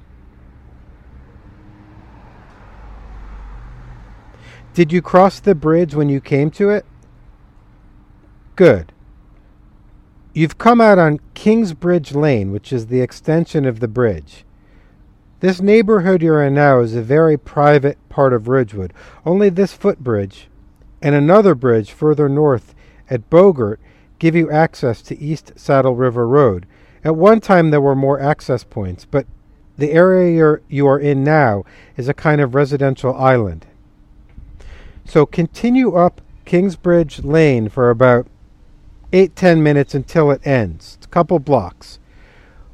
Did 4.78 4.94
you 4.94 5.02
cross 5.02 5.40
the 5.40 5.56
bridge 5.56 5.96
when 5.96 6.08
you 6.08 6.22
came 6.22 6.52
to 6.52 6.70
it? 6.70 6.86
Good. 8.56 8.94
You've 10.36 10.60
come 10.60 10.80
out 10.80 11.00
on 11.00 11.20
Kingsbridge 11.34 12.14
Lane, 12.14 12.52
which 12.52 12.72
is 12.72 12.86
the 12.86 13.02
extension 13.02 13.66
of 13.66 13.80
the 13.80 13.88
bridge. 13.88 14.46
This 15.40 15.60
neighborhood 15.60 16.22
you're 16.22 16.44
in 16.44 16.54
now 16.54 16.82
is 16.82 16.94
a 16.94 17.02
very 17.02 17.40
private 17.40 17.98
part 18.08 18.34
of 18.34 18.48
Ridgewood. 18.48 18.94
Only 19.26 19.50
this 19.50 19.74
footbridge 19.74 20.48
and 21.02 21.16
another 21.16 21.56
bridge 21.56 21.92
further 21.92 22.30
north 22.30 22.76
at 23.10 23.32
Bogart 23.32 23.80
give 24.20 24.36
you 24.36 24.52
access 24.52 25.02
to 25.02 25.20
East 25.20 25.54
Saddle 25.56 25.96
River 25.96 26.28
Road. 26.28 26.68
At 27.04 27.16
one 27.16 27.42
time 27.42 27.72
there 27.72 27.82
were 27.82 27.96
more 27.96 28.20
access 28.20 28.64
points, 28.64 29.06
but 29.06 29.26
the 29.76 29.92
area 29.92 30.38
you're, 30.38 30.62
you 30.70 30.86
are 30.86 31.00
in 31.00 31.24
now 31.24 31.64
is 31.96 32.08
a 32.08 32.14
kind 32.14 32.40
of 32.40 32.54
residential 32.54 33.16
island. 33.16 33.66
So 35.08 35.26
continue 35.26 35.96
up 35.96 36.20
Kingsbridge 36.44 37.24
Lane 37.24 37.70
for 37.70 37.90
about 37.90 38.28
eight 39.14 39.38
ten 39.38 39.64
minutes 39.64 39.96
until 39.96 40.30
it 40.32 40.46
ends. 40.46 40.96
It's 40.98 41.06
a 41.06 41.10
couple 41.10 41.40
blocks. 41.40 41.98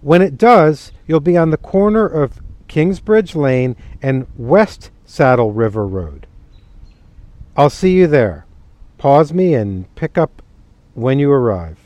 When 0.01 0.21
it 0.21 0.35
does, 0.35 0.91
you'll 1.05 1.19
be 1.19 1.37
on 1.37 1.51
the 1.51 1.57
corner 1.57 2.07
of 2.07 2.41
Kingsbridge 2.67 3.35
Lane 3.35 3.75
and 4.01 4.25
West 4.35 4.89
Saddle 5.05 5.51
River 5.51 5.85
Road. 5.85 6.25
I'll 7.55 7.69
see 7.69 7.93
you 7.93 8.07
there. 8.07 8.47
Pause 8.97 9.31
me 9.33 9.53
and 9.53 9.93
pick 9.93 10.17
up 10.17 10.41
when 10.95 11.19
you 11.19 11.31
arrive. 11.31 11.77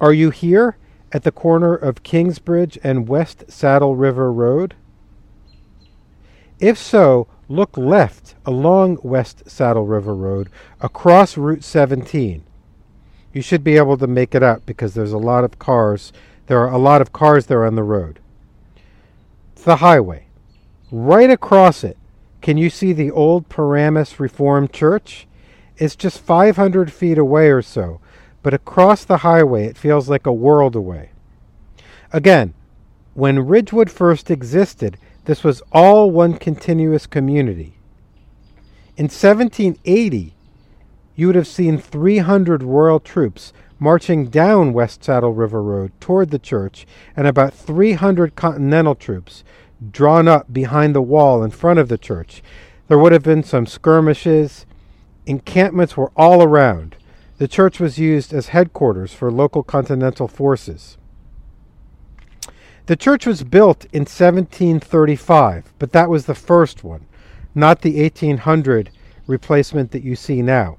Are 0.00 0.12
you 0.12 0.30
here 0.30 0.78
at 1.12 1.22
the 1.22 1.32
corner 1.32 1.74
of 1.74 2.02
Kingsbridge 2.02 2.78
and 2.82 3.08
West 3.08 3.44
Saddle 3.48 3.94
River 3.94 4.32
Road? 4.32 4.74
If 6.58 6.78
so, 6.78 7.28
look 7.48 7.76
left 7.76 8.34
along 8.44 8.98
West 9.02 9.48
Saddle 9.48 9.86
River 9.86 10.14
Road 10.14 10.48
across 10.80 11.36
Route 11.36 11.64
17. 11.64 12.42
You 13.32 13.42
should 13.42 13.62
be 13.62 13.76
able 13.76 13.96
to 13.98 14.06
make 14.06 14.34
it 14.34 14.42
out 14.42 14.66
because 14.66 14.94
there's 14.94 15.12
a 15.12 15.18
lot 15.18 15.44
of 15.44 15.58
cars. 15.58 16.12
There 16.46 16.60
are 16.60 16.72
a 16.72 16.78
lot 16.78 17.00
of 17.00 17.12
cars 17.12 17.46
there 17.46 17.64
on 17.64 17.74
the 17.74 17.82
road. 17.82 18.18
It's 19.52 19.64
the 19.64 19.76
highway. 19.76 20.26
Right 20.90 21.30
across 21.30 21.84
it, 21.84 21.96
can 22.40 22.56
you 22.56 22.70
see 22.70 22.92
the 22.92 23.10
old 23.10 23.48
Paramus 23.48 24.18
Reformed 24.20 24.72
Church? 24.72 25.26
It's 25.76 25.96
just 25.96 26.20
500 26.20 26.92
feet 26.92 27.18
away 27.18 27.50
or 27.50 27.62
so, 27.62 28.00
but 28.42 28.54
across 28.54 29.04
the 29.04 29.18
highway 29.18 29.66
it 29.66 29.76
feels 29.76 30.08
like 30.08 30.26
a 30.26 30.32
world 30.32 30.74
away. 30.74 31.10
Again, 32.12 32.54
when 33.14 33.46
Ridgewood 33.46 33.90
first 33.90 34.30
existed, 34.30 34.96
this 35.26 35.44
was 35.44 35.62
all 35.72 36.10
one 36.10 36.34
continuous 36.34 37.06
community. 37.06 37.74
In 38.96 39.04
1780, 39.04 40.34
you 41.14 41.26
would 41.26 41.36
have 41.36 41.46
seen 41.46 41.78
300 41.78 42.62
Royal 42.62 43.00
troops 43.00 43.52
marching 43.78 44.26
down 44.26 44.72
West 44.72 45.04
Saddle 45.04 45.34
River 45.34 45.62
Road 45.62 45.92
toward 46.00 46.30
the 46.30 46.38
church, 46.38 46.86
and 47.14 47.26
about 47.26 47.52
300 47.52 48.34
Continental 48.36 48.94
troops 48.94 49.44
drawn 49.90 50.28
up 50.28 50.52
behind 50.52 50.94
the 50.94 51.02
wall 51.02 51.42
in 51.42 51.50
front 51.50 51.78
of 51.78 51.88
the 51.88 51.98
church. 51.98 52.42
There 52.88 52.98
would 52.98 53.12
have 53.12 53.22
been 53.22 53.42
some 53.42 53.66
skirmishes. 53.66 54.64
Encampments 55.26 55.96
were 55.96 56.12
all 56.16 56.42
around. 56.42 56.96
The 57.38 57.48
church 57.48 57.80
was 57.80 57.98
used 57.98 58.32
as 58.32 58.48
headquarters 58.48 59.12
for 59.12 59.30
local 59.30 59.62
Continental 59.62 60.28
forces. 60.28 60.96
The 62.86 62.96
church 62.96 63.26
was 63.26 63.42
built 63.42 63.84
in 63.86 64.02
1735, 64.02 65.72
but 65.76 65.90
that 65.90 66.08
was 66.08 66.26
the 66.26 66.36
first 66.36 66.84
one, 66.84 67.04
not 67.52 67.82
the 67.82 68.00
1800 68.00 68.90
replacement 69.26 69.90
that 69.90 70.04
you 70.04 70.14
see 70.14 70.40
now. 70.40 70.78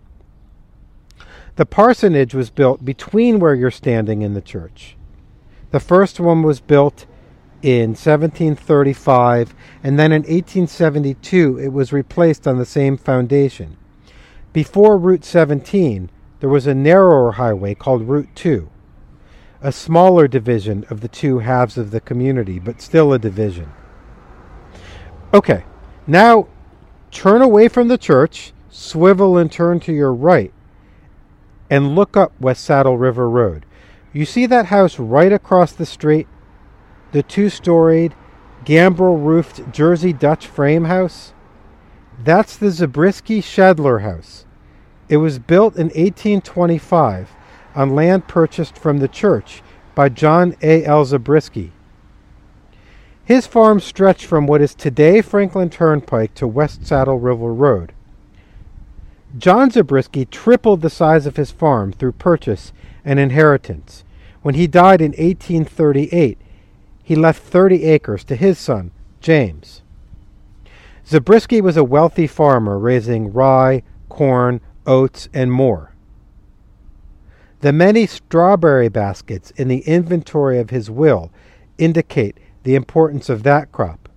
The 1.57 1.65
parsonage 1.65 2.33
was 2.33 2.49
built 2.49 2.85
between 2.85 3.39
where 3.39 3.53
you're 3.53 3.71
standing 3.71 4.21
in 4.21 4.35
the 4.35 4.41
church. 4.41 4.95
The 5.71 5.81
first 5.81 6.17
one 6.17 6.43
was 6.43 6.61
built 6.61 7.05
in 7.61 7.89
1735, 7.89 9.53
and 9.83 9.99
then 9.99 10.13
in 10.13 10.21
1872 10.21 11.59
it 11.59 11.73
was 11.73 11.91
replaced 11.91 12.47
on 12.47 12.57
the 12.57 12.65
same 12.65 12.95
foundation. 12.95 13.75
Before 14.53 14.97
Route 14.97 15.25
17, 15.25 16.09
there 16.39 16.47
was 16.47 16.67
a 16.67 16.73
narrower 16.73 17.33
highway 17.33 17.75
called 17.75 18.03
Route 18.03 18.29
2 18.35 18.69
a 19.61 19.71
smaller 19.71 20.27
division 20.27 20.85
of 20.89 21.01
the 21.01 21.07
two 21.07 21.39
halves 21.39 21.77
of 21.77 21.91
the 21.91 22.01
community, 22.01 22.59
but 22.59 22.81
still 22.81 23.11
a 23.11 23.19
division. 23.19 23.71
Okay, 25.33 25.63
now 26.05 26.47
turn 27.11 27.41
away 27.41 27.67
from 27.67 27.87
the 27.87 27.97
church, 27.97 28.53
swivel 28.69 29.37
and 29.37 29.51
turn 29.51 29.79
to 29.81 29.93
your 29.93 30.13
right, 30.13 30.53
and 31.69 31.95
look 31.95 32.15
up 32.15 32.31
West 32.39 32.63
Saddle 32.63 32.97
River 32.97 33.29
Road. 33.29 33.65
You 34.13 34.25
see 34.25 34.45
that 34.45 34.67
house 34.67 34.99
right 34.99 35.33
across 35.33 35.73
the 35.73 35.85
street? 35.85 36.27
The 37.11 37.23
two 37.23 37.49
storied, 37.49 38.15
gambrel 38.63 39.17
roofed 39.17 39.71
Jersey 39.71 40.13
Dutch 40.13 40.47
frame 40.47 40.85
house? 40.85 41.33
That's 42.23 42.57
the 42.57 42.71
Zabriskie 42.71 43.41
Schedler 43.41 43.99
house. 43.99 44.45
It 45.09 45.17
was 45.17 45.39
built 45.39 45.75
in 45.75 45.87
1825 45.87 47.29
on 47.77 47.93
land 47.93 48.27
purchased 48.27 48.75
from 48.75 48.97
the 48.97 49.07
church 49.07 49.61
by 49.93 50.09
John 50.09 50.55
A. 50.63 50.83
L. 50.83 51.05
Zabriskie. 51.05 51.71
His 53.23 53.45
farm 53.45 53.79
stretched 53.79 54.25
from 54.25 54.47
what 54.47 54.61
is 54.61 54.73
today 54.73 55.21
Franklin 55.21 55.69
Turnpike 55.69 56.33
to 56.33 56.47
West 56.47 56.87
Saddle 56.87 57.19
River 57.19 57.53
Road. 57.53 57.93
John 59.37 59.69
Zabriskie 59.69 60.25
tripled 60.25 60.81
the 60.81 60.89
size 60.89 61.27
of 61.27 61.35
his 61.35 61.51
farm 61.51 61.91
through 61.91 62.13
purchase 62.13 62.73
and 63.05 63.19
inheritance. 63.19 64.03
When 64.41 64.55
he 64.55 64.65
died 64.65 64.99
in 64.99 65.11
1838, 65.11 66.39
he 67.03 67.15
left 67.15 67.43
30 67.43 67.83
acres 67.83 68.23
to 68.23 68.35
his 68.35 68.57
son, 68.57 68.91
James. 69.21 69.83
Zabriskie 71.05 71.61
was 71.61 71.77
a 71.77 71.83
wealthy 71.83 72.25
farmer 72.25 72.79
raising 72.79 73.31
rye, 73.31 73.83
corn, 74.09 74.61
oats, 74.87 75.29
and 75.31 75.51
more. 75.51 75.91
The 77.61 77.73
many 77.73 78.05
strawberry 78.05 78.87
baskets 78.87 79.51
in 79.51 79.67
the 79.67 79.79
inventory 79.79 80.59
of 80.59 80.69
his 80.69 80.91
will 80.91 81.31
indicate 81.79 82.37
the 82.63 82.75
importance 82.75 83.29
of 83.29 83.43
that 83.43 83.71
crop. 83.71 84.07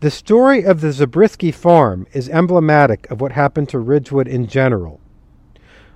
The 0.00 0.10
story 0.10 0.64
of 0.64 0.80
the 0.80 0.92
Zabriskie 0.92 1.52
farm 1.52 2.06
is 2.12 2.28
emblematic 2.28 3.08
of 3.10 3.20
what 3.20 3.32
happened 3.32 3.68
to 3.68 3.78
Ridgewood 3.78 4.26
in 4.26 4.46
general. 4.46 4.98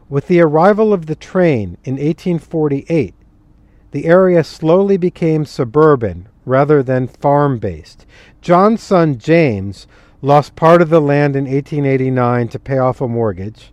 With 0.08 0.28
the 0.28 0.42
arrival 0.42 0.92
of 0.92 1.06
the 1.06 1.16
train 1.16 1.78
in 1.84 1.94
1848, 1.94 3.14
the 3.90 4.04
area 4.04 4.44
slowly 4.44 4.96
became 4.96 5.44
suburban 5.44 6.28
rather 6.44 6.82
than 6.82 7.08
farm 7.08 7.58
based. 7.58 8.06
John's 8.40 8.82
son 8.82 9.18
James 9.18 9.88
lost 10.20 10.54
part 10.54 10.82
of 10.82 10.90
the 10.90 11.00
land 11.00 11.34
in 11.34 11.44
1889 11.44 12.48
to 12.48 12.58
pay 12.58 12.78
off 12.78 13.00
a 13.00 13.08
mortgage. 13.08 13.72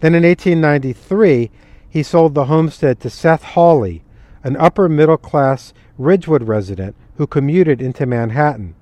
Then 0.00 0.14
in 0.14 0.24
1893, 0.24 1.50
he 1.88 2.02
sold 2.02 2.34
the 2.34 2.44
homestead 2.46 3.00
to 3.00 3.10
Seth 3.10 3.42
Hawley, 3.42 4.02
an 4.44 4.56
upper 4.56 4.88
middle 4.88 5.16
class 5.16 5.72
Ridgewood 5.98 6.42
resident 6.42 6.94
who 7.16 7.26
commuted 7.26 7.80
into 7.80 8.04
Manhattan. 8.04 8.74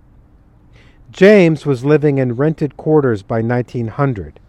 James 1.13 1.65
was 1.65 1.85
living 1.85 2.19
in 2.19 2.35
rented 2.35 2.77
quarters 2.77 3.23
by 3.23 3.41
1900. 3.41 4.41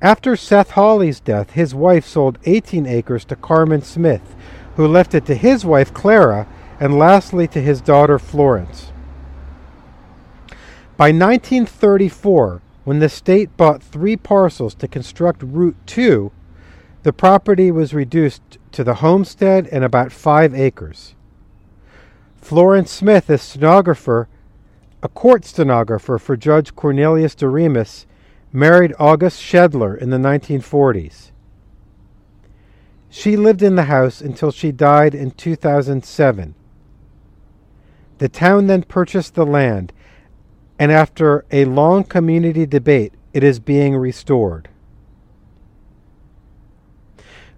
After 0.00 0.36
Seth 0.36 0.70
Hawley's 0.70 1.20
death, 1.20 1.50
his 1.50 1.74
wife 1.74 2.06
sold 2.06 2.38
18 2.44 2.86
acres 2.86 3.24
to 3.26 3.36
Carmen 3.36 3.82
Smith, 3.82 4.36
who 4.76 4.86
left 4.86 5.14
it 5.14 5.26
to 5.26 5.34
his 5.34 5.64
wife 5.64 5.92
Clara 5.92 6.46
and 6.78 6.98
lastly 6.98 7.46
to 7.48 7.60
his 7.60 7.80
daughter 7.80 8.18
Florence. 8.18 8.92
By 10.96 11.08
1934, 11.08 12.62
when 12.90 12.98
the 12.98 13.08
state 13.08 13.56
bought 13.56 13.84
three 13.84 14.16
parcels 14.16 14.74
to 14.74 14.88
construct 14.88 15.44
Route 15.44 15.76
2, 15.86 16.32
the 17.04 17.12
property 17.12 17.70
was 17.70 17.94
reduced 17.94 18.58
to 18.72 18.82
the 18.82 18.96
homestead 18.96 19.68
and 19.68 19.84
about 19.84 20.10
five 20.10 20.52
acres. 20.52 21.14
Florence 22.38 22.90
Smith, 22.90 23.30
a 23.30 23.38
stenographer, 23.38 24.28
a 25.04 25.08
court 25.08 25.44
stenographer 25.44 26.18
for 26.18 26.36
Judge 26.36 26.74
Cornelius 26.74 27.36
Doremus, 27.36 28.06
married 28.52 28.92
August 28.98 29.38
Schedler 29.38 29.94
in 29.94 30.10
the 30.10 30.16
1940s. 30.16 31.30
She 33.08 33.36
lived 33.36 33.62
in 33.62 33.76
the 33.76 33.84
house 33.84 34.20
until 34.20 34.50
she 34.50 34.72
died 34.72 35.14
in 35.14 35.30
2007. 35.30 36.56
The 38.18 38.28
town 38.28 38.66
then 38.66 38.82
purchased 38.82 39.36
the 39.36 39.46
land, 39.46 39.92
and 40.80 40.90
after 40.90 41.44
a 41.50 41.66
long 41.66 42.02
community 42.02 42.64
debate, 42.64 43.12
it 43.34 43.44
is 43.44 43.60
being 43.60 43.94
restored. 43.94 44.66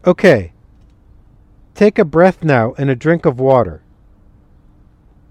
Okay, 0.04 0.52
take 1.76 2.00
a 2.00 2.04
breath 2.04 2.42
now 2.42 2.74
and 2.76 2.90
a 2.90 2.96
drink 2.96 3.24
of 3.24 3.38
water. 3.38 3.80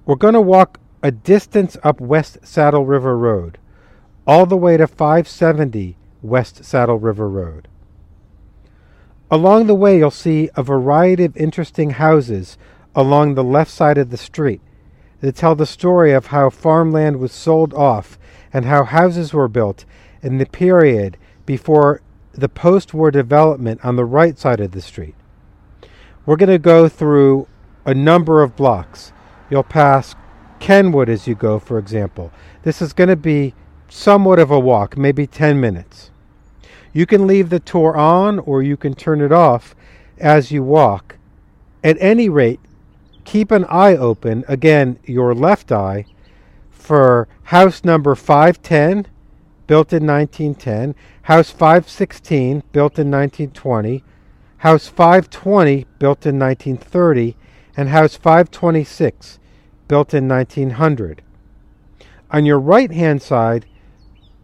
We're 0.06 0.16
going 0.16 0.36
to 0.36 0.42
walk 0.42 0.80
a 1.04 1.12
distance 1.12 1.76
up 1.84 2.00
West 2.00 2.38
Saddle 2.44 2.86
River 2.86 3.18
Road, 3.18 3.58
all 4.26 4.46
the 4.46 4.56
way 4.56 4.78
to 4.78 4.88
570 4.88 5.98
West 6.22 6.64
Saddle 6.64 6.98
River 6.98 7.28
Road. 7.28 7.68
Along 9.30 9.68
the 9.68 9.76
way, 9.76 9.98
you'll 9.98 10.12
see 10.12 10.50
a 10.56 10.64
variety 10.64 11.26
of 11.26 11.36
interesting 11.36 11.90
houses 11.92 12.58
along 12.96 13.36
the 13.36 13.44
left 13.44 13.70
side 13.70 13.98
of 13.98 14.12
the 14.12 14.18
street 14.18 14.62
that 15.22 15.36
tell 15.36 15.56
the 15.56 15.66
story 15.66 16.12
of 16.12 16.28
how 16.28 16.50
farmland 16.50 17.20
was 17.20 17.32
sold 17.32 17.74
off 17.74 18.20
and 18.52 18.66
how 18.66 18.84
houses 18.84 19.34
were 19.34 19.48
built 19.48 19.86
in 20.22 20.38
the 20.38 20.46
period 20.46 21.18
before 21.46 22.02
the 22.34 22.50
post 22.50 22.94
war 22.94 23.12
development 23.12 23.84
on 23.84 23.96
the 23.96 24.06
right 24.06 24.38
side 24.38 24.60
of 24.60 24.72
the 24.72 24.82
street. 24.82 25.16
We're 26.26 26.36
going 26.36 26.50
to 26.50 26.60
go 26.60 26.88
through 26.88 27.48
a 27.86 27.94
number 27.94 28.44
of 28.44 28.56
blocks. 28.56 29.12
You'll 29.50 29.64
pass 29.64 30.16
Kenwood 30.60 31.10
as 31.10 31.28
you 31.28 31.36
go, 31.36 31.60
for 31.60 31.78
example. 31.78 32.32
This 32.64 32.82
is 32.82 32.94
going 32.94 33.10
to 33.10 33.16
be 33.16 33.54
somewhat 33.90 34.40
of 34.40 34.52
a 34.52 34.60
walk, 34.60 34.98
maybe 34.98 35.28
10 35.28 35.60
minutes. 35.60 36.12
You 36.94 37.06
can 37.06 37.28
leave 37.28 37.50
the 37.50 37.60
tour 37.60 37.96
on 37.96 38.40
or 38.40 38.62
you 38.62 38.78
can 38.78 38.94
turn 38.94 39.22
it 39.22 39.32
off 39.32 39.76
as 40.18 40.52
you 40.52 40.64
walk. 40.64 41.18
At 41.84 41.98
any 42.00 42.30
rate, 42.30 42.60
keep 43.32 43.50
an 43.50 43.64
eye 43.70 43.96
open, 43.96 44.44
again, 44.50 45.00
your 45.06 45.34
left 45.34 45.72
eye, 45.72 46.04
for 46.70 47.30
house 47.44 47.86
number 47.86 48.14
510, 48.14 49.08
built 49.68 49.94
in 49.94 50.06
1910, 50.06 50.94
house 51.22 51.50
516, 51.50 52.62
built 52.74 53.00
in 53.00 53.10
1920, 53.10 54.04
house 54.58 54.90
520, 54.90 55.86
built 55.98 56.26
in 56.26 56.38
1930, 56.38 57.38
and 57.78 57.88
house 57.88 58.18
526, 58.18 59.40
built 59.88 60.14
in 60.14 60.28
1900. 60.28 61.22
On 62.32 62.46
your 62.46 62.60
right 62.60 62.92
hand 62.92 63.22
side, 63.22 63.66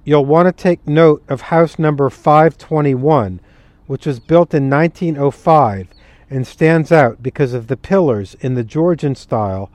you'll 0.06 0.24
want 0.24 0.46
to 0.46 0.64
take 0.64 0.88
note 0.88 1.22
of 1.28 1.42
house 1.42 1.78
number 1.78 2.10
521, 2.10 3.42
which 3.86 4.06
was 4.06 4.22
built 4.22 4.54
in 4.54 4.70
1905 4.70 5.90
and 6.30 6.46
stands 6.46 6.92
out 6.92 7.24
because 7.24 7.54
of 7.54 7.68
the 7.68 7.78
pillars 7.78 8.36
in 8.40 8.56
the 8.56 8.64
Georgian 8.64 9.16
style 9.16 9.70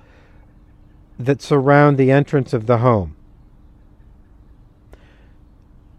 that 1.18 1.42
surround 1.42 1.96
the 1.96 2.10
entrance 2.10 2.52
of 2.52 2.66
the 2.66 2.78
home. 2.78 3.16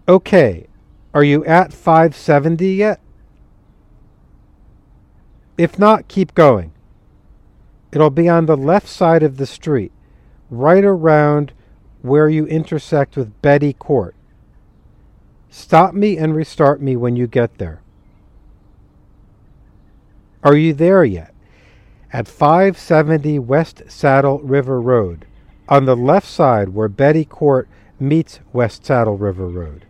Okay, 0.07 0.67
are 1.13 1.23
you 1.23 1.45
at 1.45 1.71
570 1.71 2.67
yet? 2.67 2.99
If 5.57 5.77
not, 5.77 6.07
keep 6.07 6.33
going. 6.33 6.73
It'll 7.91 8.09
be 8.09 8.27
on 8.27 8.47
the 8.47 8.57
left 8.57 8.87
side 8.87 9.21
of 9.21 9.37
the 9.37 9.45
street, 9.45 9.91
right 10.49 10.83
around 10.83 11.53
where 12.01 12.27
you 12.27 12.47
intersect 12.47 13.15
with 13.15 13.39
Betty 13.41 13.73
Court. 13.73 14.15
Stop 15.49 15.93
me 15.93 16.17
and 16.17 16.35
restart 16.35 16.81
me 16.81 16.95
when 16.95 17.15
you 17.15 17.27
get 17.27 17.59
there. 17.59 17.82
Are 20.43 20.57
you 20.57 20.73
there 20.73 21.05
yet? 21.05 21.33
At 22.11 22.27
570 22.27 23.39
West 23.39 23.83
Saddle 23.87 24.39
River 24.39 24.81
Road, 24.81 25.25
on 25.69 25.85
the 25.85 25.95
left 25.95 26.27
side 26.27 26.69
where 26.69 26.89
Betty 26.89 27.23
Court 27.23 27.69
meets 27.97 28.41
West 28.51 28.85
Saddle 28.85 29.17
River 29.17 29.47
Road. 29.47 29.85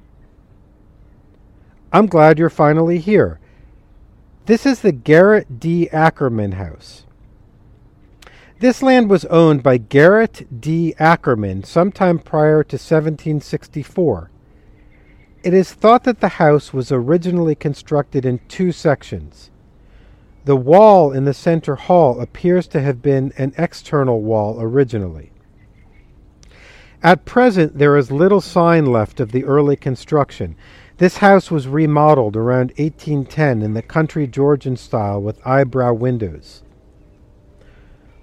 I'm 1.92 2.06
glad 2.06 2.38
you're 2.38 2.52
finally 2.52 3.00
here. 3.00 3.40
This 4.46 4.66
is 4.66 4.82
the 4.82 4.92
Garrett 4.92 5.60
D. 5.60 5.90
Ackerman 5.90 6.54
House. 6.54 7.06
This 8.60 8.84
land 8.84 9.10
was 9.10 9.26
owned 9.26 9.64
by 9.64 9.78
Garrett 9.78 10.62
D. 10.62 10.94
Ackerman 11.00 11.64
sometime 11.64 12.20
prior 12.20 12.64
to 12.64 12.76
1764. 12.76 14.30
It 15.44 15.54
is 15.54 15.74
thought 15.74 16.04
that 16.04 16.22
the 16.22 16.30
house 16.30 16.72
was 16.72 16.92
originally 16.92 17.56
constructed 17.56 18.26
in 18.26 18.40
two 18.48 18.72
sections. 18.72 19.50
The 20.46 20.58
wall 20.58 21.14
in 21.14 21.24
the 21.24 21.34
center 21.34 21.76
hall 21.76 22.20
appears 22.20 22.68
to 22.68 22.82
have 22.82 23.02
been 23.02 23.32
an 23.38 23.54
external 23.58 24.22
wall 24.22 24.58
originally. 24.60 25.32
At 27.02 27.26
present, 27.26 27.78
there 27.78 27.96
is 27.96 28.12
little 28.12 28.42
sign 28.42 28.86
left 28.86 29.20
of 29.20 29.32
the 29.32 29.46
early 29.46 29.76
construction. 29.76 30.56
This 30.98 31.18
house 31.18 31.50
was 31.50 31.68
remodeled 31.68 32.36
around 32.36 32.72
1810 32.78 33.62
in 33.62 33.74
the 33.74 33.82
country 33.82 34.28
Georgian 34.28 34.76
style 34.76 35.22
with 35.22 35.46
eyebrow 35.46 35.94
windows. 35.94 36.64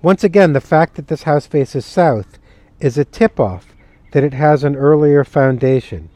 Once 0.03 0.25
again, 0.25 0.53
the 0.53 0.61
fact 0.61 0.97
that 0.97 1.09
this 1.09 1.25
house 1.25 1.47
faces 1.47 1.85
south 1.85 2.39
is 2.81 2.97
a 2.97 3.05
tip 3.05 3.39
off 3.39 3.75
that 4.13 4.25
it 4.25 4.35
has 4.35 4.65
an 4.65 4.77
earlier 4.77 5.25
foundation. 5.25 6.09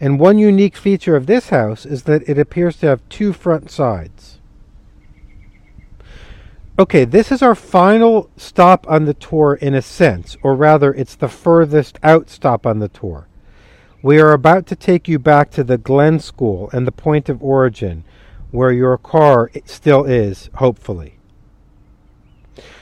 And 0.00 0.20
one 0.20 0.38
unique 0.38 0.76
feature 0.76 1.16
of 1.16 1.26
this 1.26 1.48
house 1.50 1.86
is 1.86 2.02
that 2.02 2.28
it 2.28 2.38
appears 2.38 2.76
to 2.78 2.86
have 2.86 3.08
two 3.08 3.32
front 3.32 3.70
sides. 3.70 4.40
Okay, 6.76 7.04
this 7.04 7.30
is 7.30 7.40
our 7.40 7.54
final 7.54 8.28
stop 8.36 8.84
on 8.88 9.04
the 9.04 9.14
tour 9.14 9.54
in 9.54 9.74
a 9.74 9.82
sense, 9.82 10.36
or 10.42 10.56
rather, 10.56 10.92
it's 10.92 11.14
the 11.14 11.28
furthest 11.28 12.00
out 12.02 12.28
stop 12.28 12.66
on 12.66 12.80
the 12.80 12.88
tour. 12.88 13.28
We 14.02 14.20
are 14.20 14.32
about 14.32 14.66
to 14.66 14.76
take 14.76 15.06
you 15.06 15.20
back 15.20 15.52
to 15.52 15.62
the 15.62 15.78
Glen 15.78 16.18
School 16.18 16.68
and 16.72 16.84
the 16.84 16.90
point 16.90 17.28
of 17.28 17.40
origin, 17.40 18.02
where 18.50 18.72
your 18.72 18.98
car 18.98 19.52
still 19.64 20.02
is, 20.02 20.50
hopefully. 20.54 21.14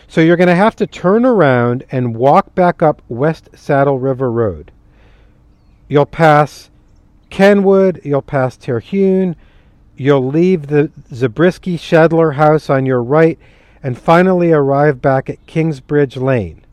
So 0.09 0.22
you're 0.22 0.38
going 0.38 0.48
to 0.48 0.55
have 0.55 0.76
to 0.76 0.87
turn 0.87 1.26
around 1.26 1.85
and 1.90 2.16
walk 2.16 2.55
back 2.55 2.83
up 2.83 3.02
West 3.11 3.50
Saddle 3.55 3.98
River 3.98 4.31
Road. 4.31 4.72
You'll 5.88 6.07
pass 6.07 6.70
Kenwood, 7.28 8.00
you'll 8.05 8.22
pass 8.22 8.57
Terhune, 8.57 9.37
you'll 9.98 10.26
leave 10.26 10.68
the 10.68 10.90
Zabriskie 11.12 11.76
Schedler 11.76 12.33
house 12.33 12.70
on 12.70 12.87
your 12.87 13.02
right 13.02 13.38
and 13.83 13.99
finally 13.99 14.53
arrive 14.53 15.01
back 15.01 15.29
at 15.29 15.45
Kingsbridge 15.47 16.16
Lane. 16.16 16.64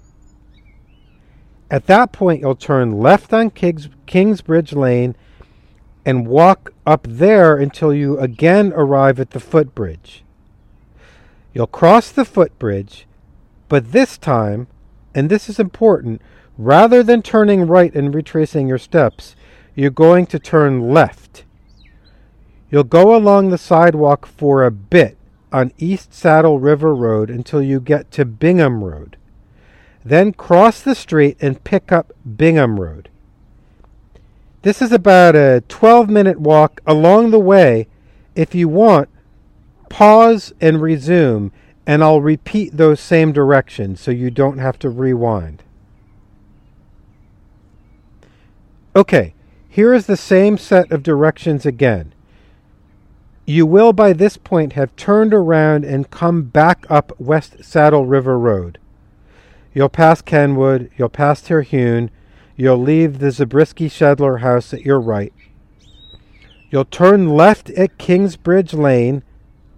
At 1.72 1.86
that 1.88 2.12
point, 2.12 2.41
you'll 2.41 2.56
turn 2.56 3.00
left 3.00 3.34
on 3.34 3.52
Kings, 3.52 3.89
Kingsbridge 4.06 4.74
Lane 4.74 5.15
and 6.06 6.26
walk 6.26 6.74
up 6.88 7.06
there 7.08 7.56
until 7.56 7.93
you 7.93 8.17
again 8.17 8.74
arrive 8.76 9.19
at 9.19 9.30
the 9.32 9.39
footbridge. 9.39 10.24
You'll 11.54 11.67
cross 11.67 12.12
the 12.12 12.26
footbridge, 12.26 13.06
but 13.67 13.91
this 13.91 14.17
time, 14.17 14.67
and 15.13 15.30
this 15.30 15.50
is 15.50 15.60
important, 15.60 16.22
rather 16.58 17.04
than 17.04 17.22
turning 17.22 17.67
right 17.67 17.93
and 17.93 18.15
retracing 18.15 18.67
your 18.67 18.80
steps, 18.80 19.36
you're 19.76 19.91
going 19.91 20.26
to 20.28 20.39
turn 20.39 20.91
left. 20.91 21.43
You'll 22.72 22.84
go 22.84 23.15
along 23.15 23.50
the 23.50 23.58
sidewalk 23.60 24.26
for 24.26 24.63
a 24.63 24.72
bit 24.72 25.18
on 25.51 25.71
East 25.77 26.13
Saddle 26.13 26.59
River 26.59 26.93
Road 26.93 27.29
until 27.29 27.62
you 27.62 27.79
get 27.79 28.12
to 28.12 28.25
Bingham 28.25 28.83
Road. 28.83 29.17
Then 30.03 30.33
cross 30.33 30.81
the 30.81 30.95
street 30.95 31.38
and 31.41 31.63
pick 31.63 31.91
up 31.91 32.13
Bingham 32.38 32.79
Road. 32.79 33.09
This 34.62 34.81
is 34.81 34.91
about 34.91 35.35
a 35.35 35.63
12 35.67 36.09
minute 36.09 36.39
walk 36.39 36.81
along 36.85 37.31
the 37.31 37.39
way. 37.39 37.88
If 38.35 38.53
you 38.53 38.67
want, 38.67 39.09
pause 39.89 40.53
and 40.62 40.81
resume, 40.81 41.51
and 41.85 42.03
I'll 42.03 42.21
repeat 42.21 42.75
those 42.75 42.99
same 42.99 43.31
directions 43.31 44.01
so 44.01 44.12
you 44.12 44.29
don't 44.29 44.59
have 44.59 44.77
to 44.79 44.89
rewind. 44.89 45.63
Okay, 48.95 49.33
here 49.67 49.93
is 49.93 50.07
the 50.07 50.17
same 50.17 50.57
set 50.57 50.91
of 50.91 51.03
directions 51.03 51.65
again. 51.65 52.13
You 53.49 53.65
will 53.65 53.93
by 53.93 54.13
this 54.13 54.38
point 54.38 54.73
have 54.73 54.95
turned 54.95 55.33
around 55.33 55.83
and 55.83 56.12
come 56.12 56.43
back 56.43 56.85
up 56.88 57.19
West 57.19 57.63
Saddle 57.63 58.05
River 58.05 58.38
Road. 58.38 58.77
You'll 59.73 59.89
pass 59.89 60.21
Kenwood, 60.21 60.91
you'll 60.95 61.09
pass 61.09 61.41
Terhune, 61.41 62.12
you'll 62.55 62.77
leave 62.77 63.17
the 63.17 63.31
Zabriskie 63.31 63.89
Schedler 63.89 64.41
house 64.41 64.71
at 64.71 64.85
your 64.85 64.99
right. 64.99 65.33
You'll 66.69 66.85
turn 66.85 67.29
left 67.29 67.71
at 67.71 67.97
Kingsbridge 67.97 68.75
Lane, 68.75 69.23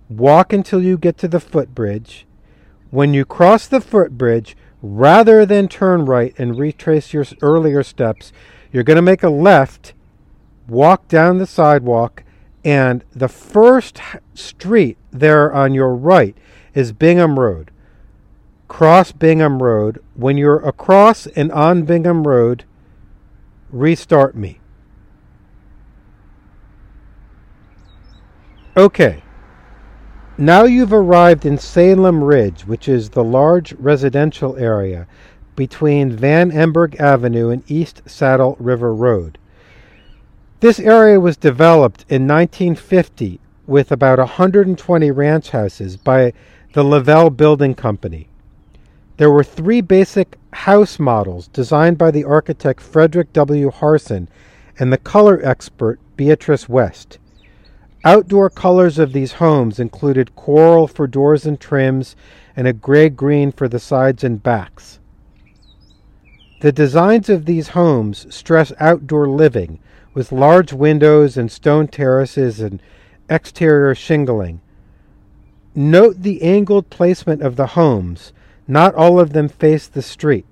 walk 0.10 0.52
until 0.52 0.84
you 0.84 0.98
get 0.98 1.18
to 1.20 1.30
the 1.30 1.40
footbridge. 1.40 2.26
When 2.90 3.14
you 3.14 3.24
cross 3.24 3.68
the 3.68 3.80
footbridge, 3.80 4.58
rather 4.82 5.46
than 5.46 5.70
turn 5.70 6.04
right 6.04 6.36
and 6.38 6.60
retrace 6.60 7.14
your 7.14 7.24
earlier 7.42 7.84
steps, 7.84 8.34
you're 8.74 8.84
going 8.84 8.98
to 8.98 9.02
make 9.02 9.24
a 9.24 9.30
left, 9.30 9.94
walk 10.68 11.08
down 11.08 11.38
the 11.38 11.48
sidewalk, 11.48 12.26
and 12.64 13.04
the 13.12 13.28
first 13.28 14.00
street 14.34 14.98
there 15.12 15.52
on 15.54 15.74
your 15.74 15.96
right 15.96 16.36
is 16.74 16.94
Bingham 16.94 17.40
Road. 17.40 17.72
Cross 18.68 19.14
Bingham 19.14 19.62
Road. 19.62 20.00
When 20.16 20.38
you're 20.38 20.66
across 20.66 21.28
and 21.28 21.52
on 21.52 21.84
Bingham 21.84 22.28
Road, 22.28 22.64
restart 23.70 24.36
me. 24.36 24.60
Okay. 28.78 29.24
Now 30.38 30.64
you've 30.64 30.94
arrived 30.94 31.46
in 31.46 31.58
Salem 31.58 32.24
Ridge, 32.24 32.66
which 32.66 32.88
is 32.88 33.10
the 33.10 33.24
large 33.24 33.74
residential 33.74 34.56
area 34.56 35.08
between 35.56 36.12
Van 36.12 36.52
Emburgh 36.52 36.98
Avenue 37.00 37.50
and 37.50 37.70
East 37.70 38.02
Saddle 38.06 38.56
River 38.60 38.96
Road. 38.96 39.38
This 40.62 40.80
area 40.80 41.20
was 41.20 41.38
developed 41.38 42.06
in 42.08 42.28
1950 42.28 43.40
with 43.66 43.92
about 43.92 44.20
120 44.20 45.10
ranch 45.10 45.50
houses 45.50 45.98
by 45.98 46.34
the 46.74 46.84
Lavelle 46.84 47.32
Building 47.32 47.74
Company. 47.74 48.28
There 49.18 49.32
were 49.32 49.44
three 49.44 49.82
basic 49.82 50.38
house 50.54 51.00
models 51.00 51.48
designed 51.48 51.98
by 51.98 52.12
the 52.12 52.26
architect 52.26 52.80
Frederick 52.80 53.34
W. 53.34 53.72
Harson 53.72 54.30
and 54.78 54.94
the 54.94 55.00
color 55.00 55.42
expert 55.44 56.00
Beatrice 56.16 56.70
West. 56.70 57.18
Outdoor 58.04 58.52
colors 58.52 59.00
of 59.00 59.14
these 59.14 59.34
homes 59.34 59.80
included 59.80 60.36
coral 60.36 60.88
for 60.88 61.08
doors 61.08 61.48
and 61.48 61.60
trims 61.60 62.16
and 62.56 62.68
a 62.68 62.74
gray 62.74 63.10
green 63.10 63.52
for 63.52 63.68
the 63.68 63.80
sides 63.80 64.24
and 64.24 64.44
backs. 64.44 65.00
The 66.62 66.72
designs 66.72 67.30
of 67.30 67.46
these 67.46 67.70
homes 67.70 68.28
stress 68.30 68.72
outdoor 68.80 69.28
living 69.28 69.80
with 70.14 70.32
large 70.32 70.74
windows 70.74 71.38
and 71.38 71.52
stone 71.52 71.88
terraces 71.88 72.60
and 72.60 72.82
exterior 73.30 73.96
shingling. 73.96 74.62
Note 75.74 76.22
the 76.22 76.42
angled 76.42 76.90
placement 76.90 77.42
of 77.42 77.56
the 77.56 77.68
homes. 77.68 78.34
Not 78.68 78.94
all 78.96 79.20
of 79.20 79.34
them 79.34 79.48
face 79.48 79.88
the 79.88 80.02
street. 80.02 80.46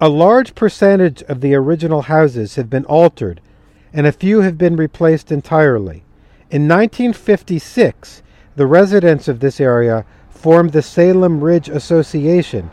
A 0.00 0.08
large 0.08 0.54
percentage 0.54 1.22
of 1.24 1.40
the 1.40 1.54
original 1.54 2.02
houses 2.02 2.54
have 2.54 2.70
been 2.70 2.84
altered, 2.84 3.40
and 3.92 4.06
a 4.06 4.12
few 4.12 4.40
have 4.42 4.56
been 4.56 4.76
replaced 4.76 5.32
entirely. 5.32 6.04
In 6.50 6.68
1956, 6.68 8.22
the 8.54 8.66
residents 8.66 9.28
of 9.28 9.40
this 9.40 9.60
area 9.60 10.04
formed 10.30 10.72
the 10.72 10.82
Salem 10.82 11.40
Ridge 11.42 11.68
Association 11.68 12.70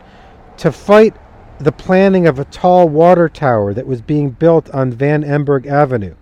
to 0.56 0.70
fight 0.70 1.14
the 1.58 1.72
planning 1.72 2.26
of 2.26 2.38
a 2.38 2.44
tall 2.44 2.88
water 2.88 3.28
tower 3.28 3.72
that 3.72 3.86
was 3.86 4.02
being 4.02 4.30
built 4.30 4.68
on 4.70 4.92
Van 4.92 5.22
Emburgh 5.22 5.66
Avenue. 5.66 6.14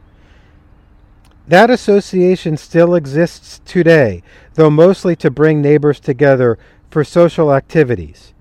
That 1.46 1.70
association 1.70 2.56
still 2.56 2.94
exists 2.94 3.60
today, 3.64 4.22
though 4.54 4.70
mostly 4.70 5.14
to 5.16 5.30
bring 5.30 5.60
neighbors 5.60 6.00
together 6.00 6.58
for 6.90 7.04
social 7.04 7.52
activities. 7.52 8.32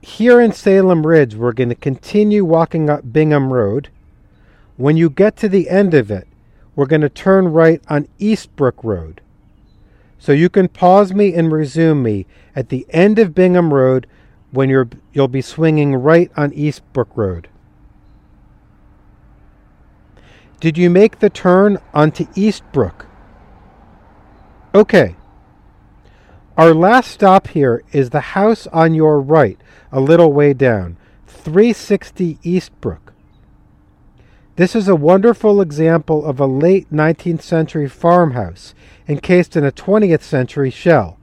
Here 0.00 0.40
in 0.40 0.52
Salem 0.52 1.06
Ridge, 1.06 1.34
we're 1.34 1.52
going 1.52 1.68
to 1.68 1.74
continue 1.74 2.44
walking 2.44 2.88
up 2.88 3.12
Bingham 3.12 3.52
Road. 3.52 3.90
When 4.76 4.96
you 4.96 5.10
get 5.10 5.36
to 5.38 5.48
the 5.48 5.68
end 5.68 5.92
of 5.92 6.10
it, 6.10 6.26
we're 6.74 6.86
going 6.86 7.02
to 7.02 7.08
turn 7.08 7.48
right 7.48 7.82
on 7.88 8.08
Eastbrook 8.20 8.84
Road. 8.84 9.20
So 10.18 10.32
you 10.32 10.48
can 10.48 10.68
pause 10.68 11.12
me 11.12 11.34
and 11.34 11.52
resume 11.52 12.02
me 12.02 12.26
at 12.54 12.68
the 12.68 12.86
end 12.90 13.18
of 13.18 13.34
Bingham 13.34 13.74
Road 13.74 14.06
when 14.50 14.68
you're 14.68 14.88
you'll 15.12 15.28
be 15.28 15.42
swinging 15.42 15.94
right 15.94 16.30
on 16.36 16.50
Eastbrook 16.52 17.08
Road. 17.14 17.48
Did 20.60 20.76
you 20.76 20.90
make 20.90 21.20
the 21.20 21.30
turn 21.30 21.78
onto 21.94 22.24
Eastbrook? 22.32 23.06
Okay. 24.74 25.14
Our 26.56 26.74
last 26.74 27.12
stop 27.12 27.48
here 27.48 27.84
is 27.92 28.10
the 28.10 28.20
house 28.20 28.66
on 28.68 28.92
your 28.92 29.20
right, 29.20 29.60
a 29.92 30.00
little 30.00 30.32
way 30.32 30.52
down, 30.54 30.96
360 31.26 32.38
Eastbrook. 32.42 33.12
This 34.56 34.74
is 34.74 34.88
a 34.88 34.96
wonderful 34.96 35.60
example 35.60 36.26
of 36.26 36.40
a 36.40 36.46
late 36.46 36.92
19th 36.92 37.42
century 37.42 37.88
farmhouse 37.88 38.74
encased 39.06 39.56
in 39.56 39.64
a 39.64 39.70
20th 39.70 40.22
century 40.22 40.70
shell. 40.70 41.17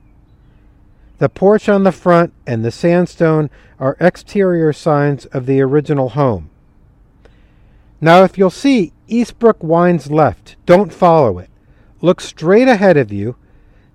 The 1.17 1.29
porch 1.29 1.69
on 1.69 1.83
the 1.83 1.91
front 1.91 2.33
and 2.45 2.63
the 2.63 2.71
sandstone 2.71 3.49
are 3.79 3.97
exterior 3.99 4.73
signs 4.73 5.25
of 5.27 5.45
the 5.45 5.61
original 5.61 6.09
home. 6.09 6.49
Now, 8.01 8.23
if 8.23 8.37
you'll 8.37 8.49
see, 8.49 8.91
Eastbrook 9.07 9.63
winds 9.63 10.11
left. 10.11 10.57
Don't 10.65 10.93
follow 10.93 11.39
it. 11.39 11.49
Look 12.01 12.19
straight 12.19 12.67
ahead 12.67 12.97
of 12.97 13.11
you. 13.11 13.35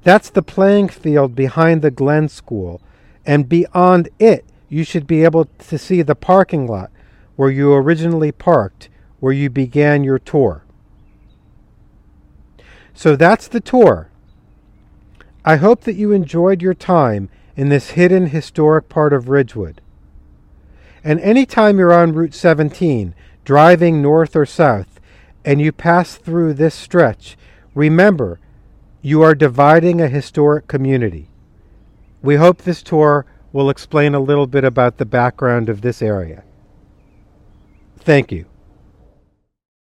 That's 0.03 0.31
the 0.31 0.43
playing 0.43 0.89
field 0.89 1.35
behind 1.35 1.83
the 1.83 1.91
Glen 1.91 2.29
School. 2.29 2.81
And 3.27 3.49
beyond 3.49 4.09
it, 4.19 4.47
you 4.69 4.85
should 4.85 5.07
be 5.07 5.25
able 5.25 5.45
to 5.45 5.79
see 5.79 6.01
the 6.01 6.15
parking 6.15 6.67
lot 6.67 6.91
where 7.37 7.51
you 7.51 7.73
originally 7.75 8.33
parked, 8.33 8.89
where 9.19 9.33
you 9.33 9.51
began 9.51 10.05
your 10.05 10.19
tour. 10.19 10.65
So 12.95 13.17
that's 13.17 13.49
the 13.49 13.61
tour. 13.61 14.10
I 15.45 15.57
hope 15.57 15.83
that 15.83 15.95
you 15.95 16.13
enjoyed 16.13 16.61
your 16.63 16.75
time 16.75 17.31
in 17.57 17.69
this 17.69 17.91
hidden 17.91 18.27
historic 18.27 18.89
part 18.89 19.13
of 19.13 19.29
Ridgewood. 19.29 19.81
And 21.03 21.19
anytime 21.21 21.79
you're 21.79 21.93
on 21.93 22.13
Route 22.13 22.35
17, 22.35 23.15
driving 23.45 24.03
north 24.03 24.37
or 24.37 24.45
south, 24.47 25.01
and 25.45 25.61
you 25.61 25.73
pass 25.73 26.17
through 26.17 26.55
this 26.55 26.75
stretch, 26.75 27.39
remember 27.75 28.39
you 29.03 29.23
are 29.23 29.35
dividing 29.35 30.01
a 30.01 30.09
historic 30.09 30.67
community. 30.67 31.29
We 32.23 32.37
hope 32.37 32.59
this 32.59 32.83
tour 32.83 33.25
will 33.53 33.71
explain 33.71 34.15
a 34.15 34.21
little 34.21 34.47
bit 34.47 34.65
about 34.65 34.99
the 34.99 35.07
background 35.07 35.69
of 35.71 35.81
this 35.81 36.03
area. 36.03 36.45
Thank 37.99 38.31
you. 38.31 38.47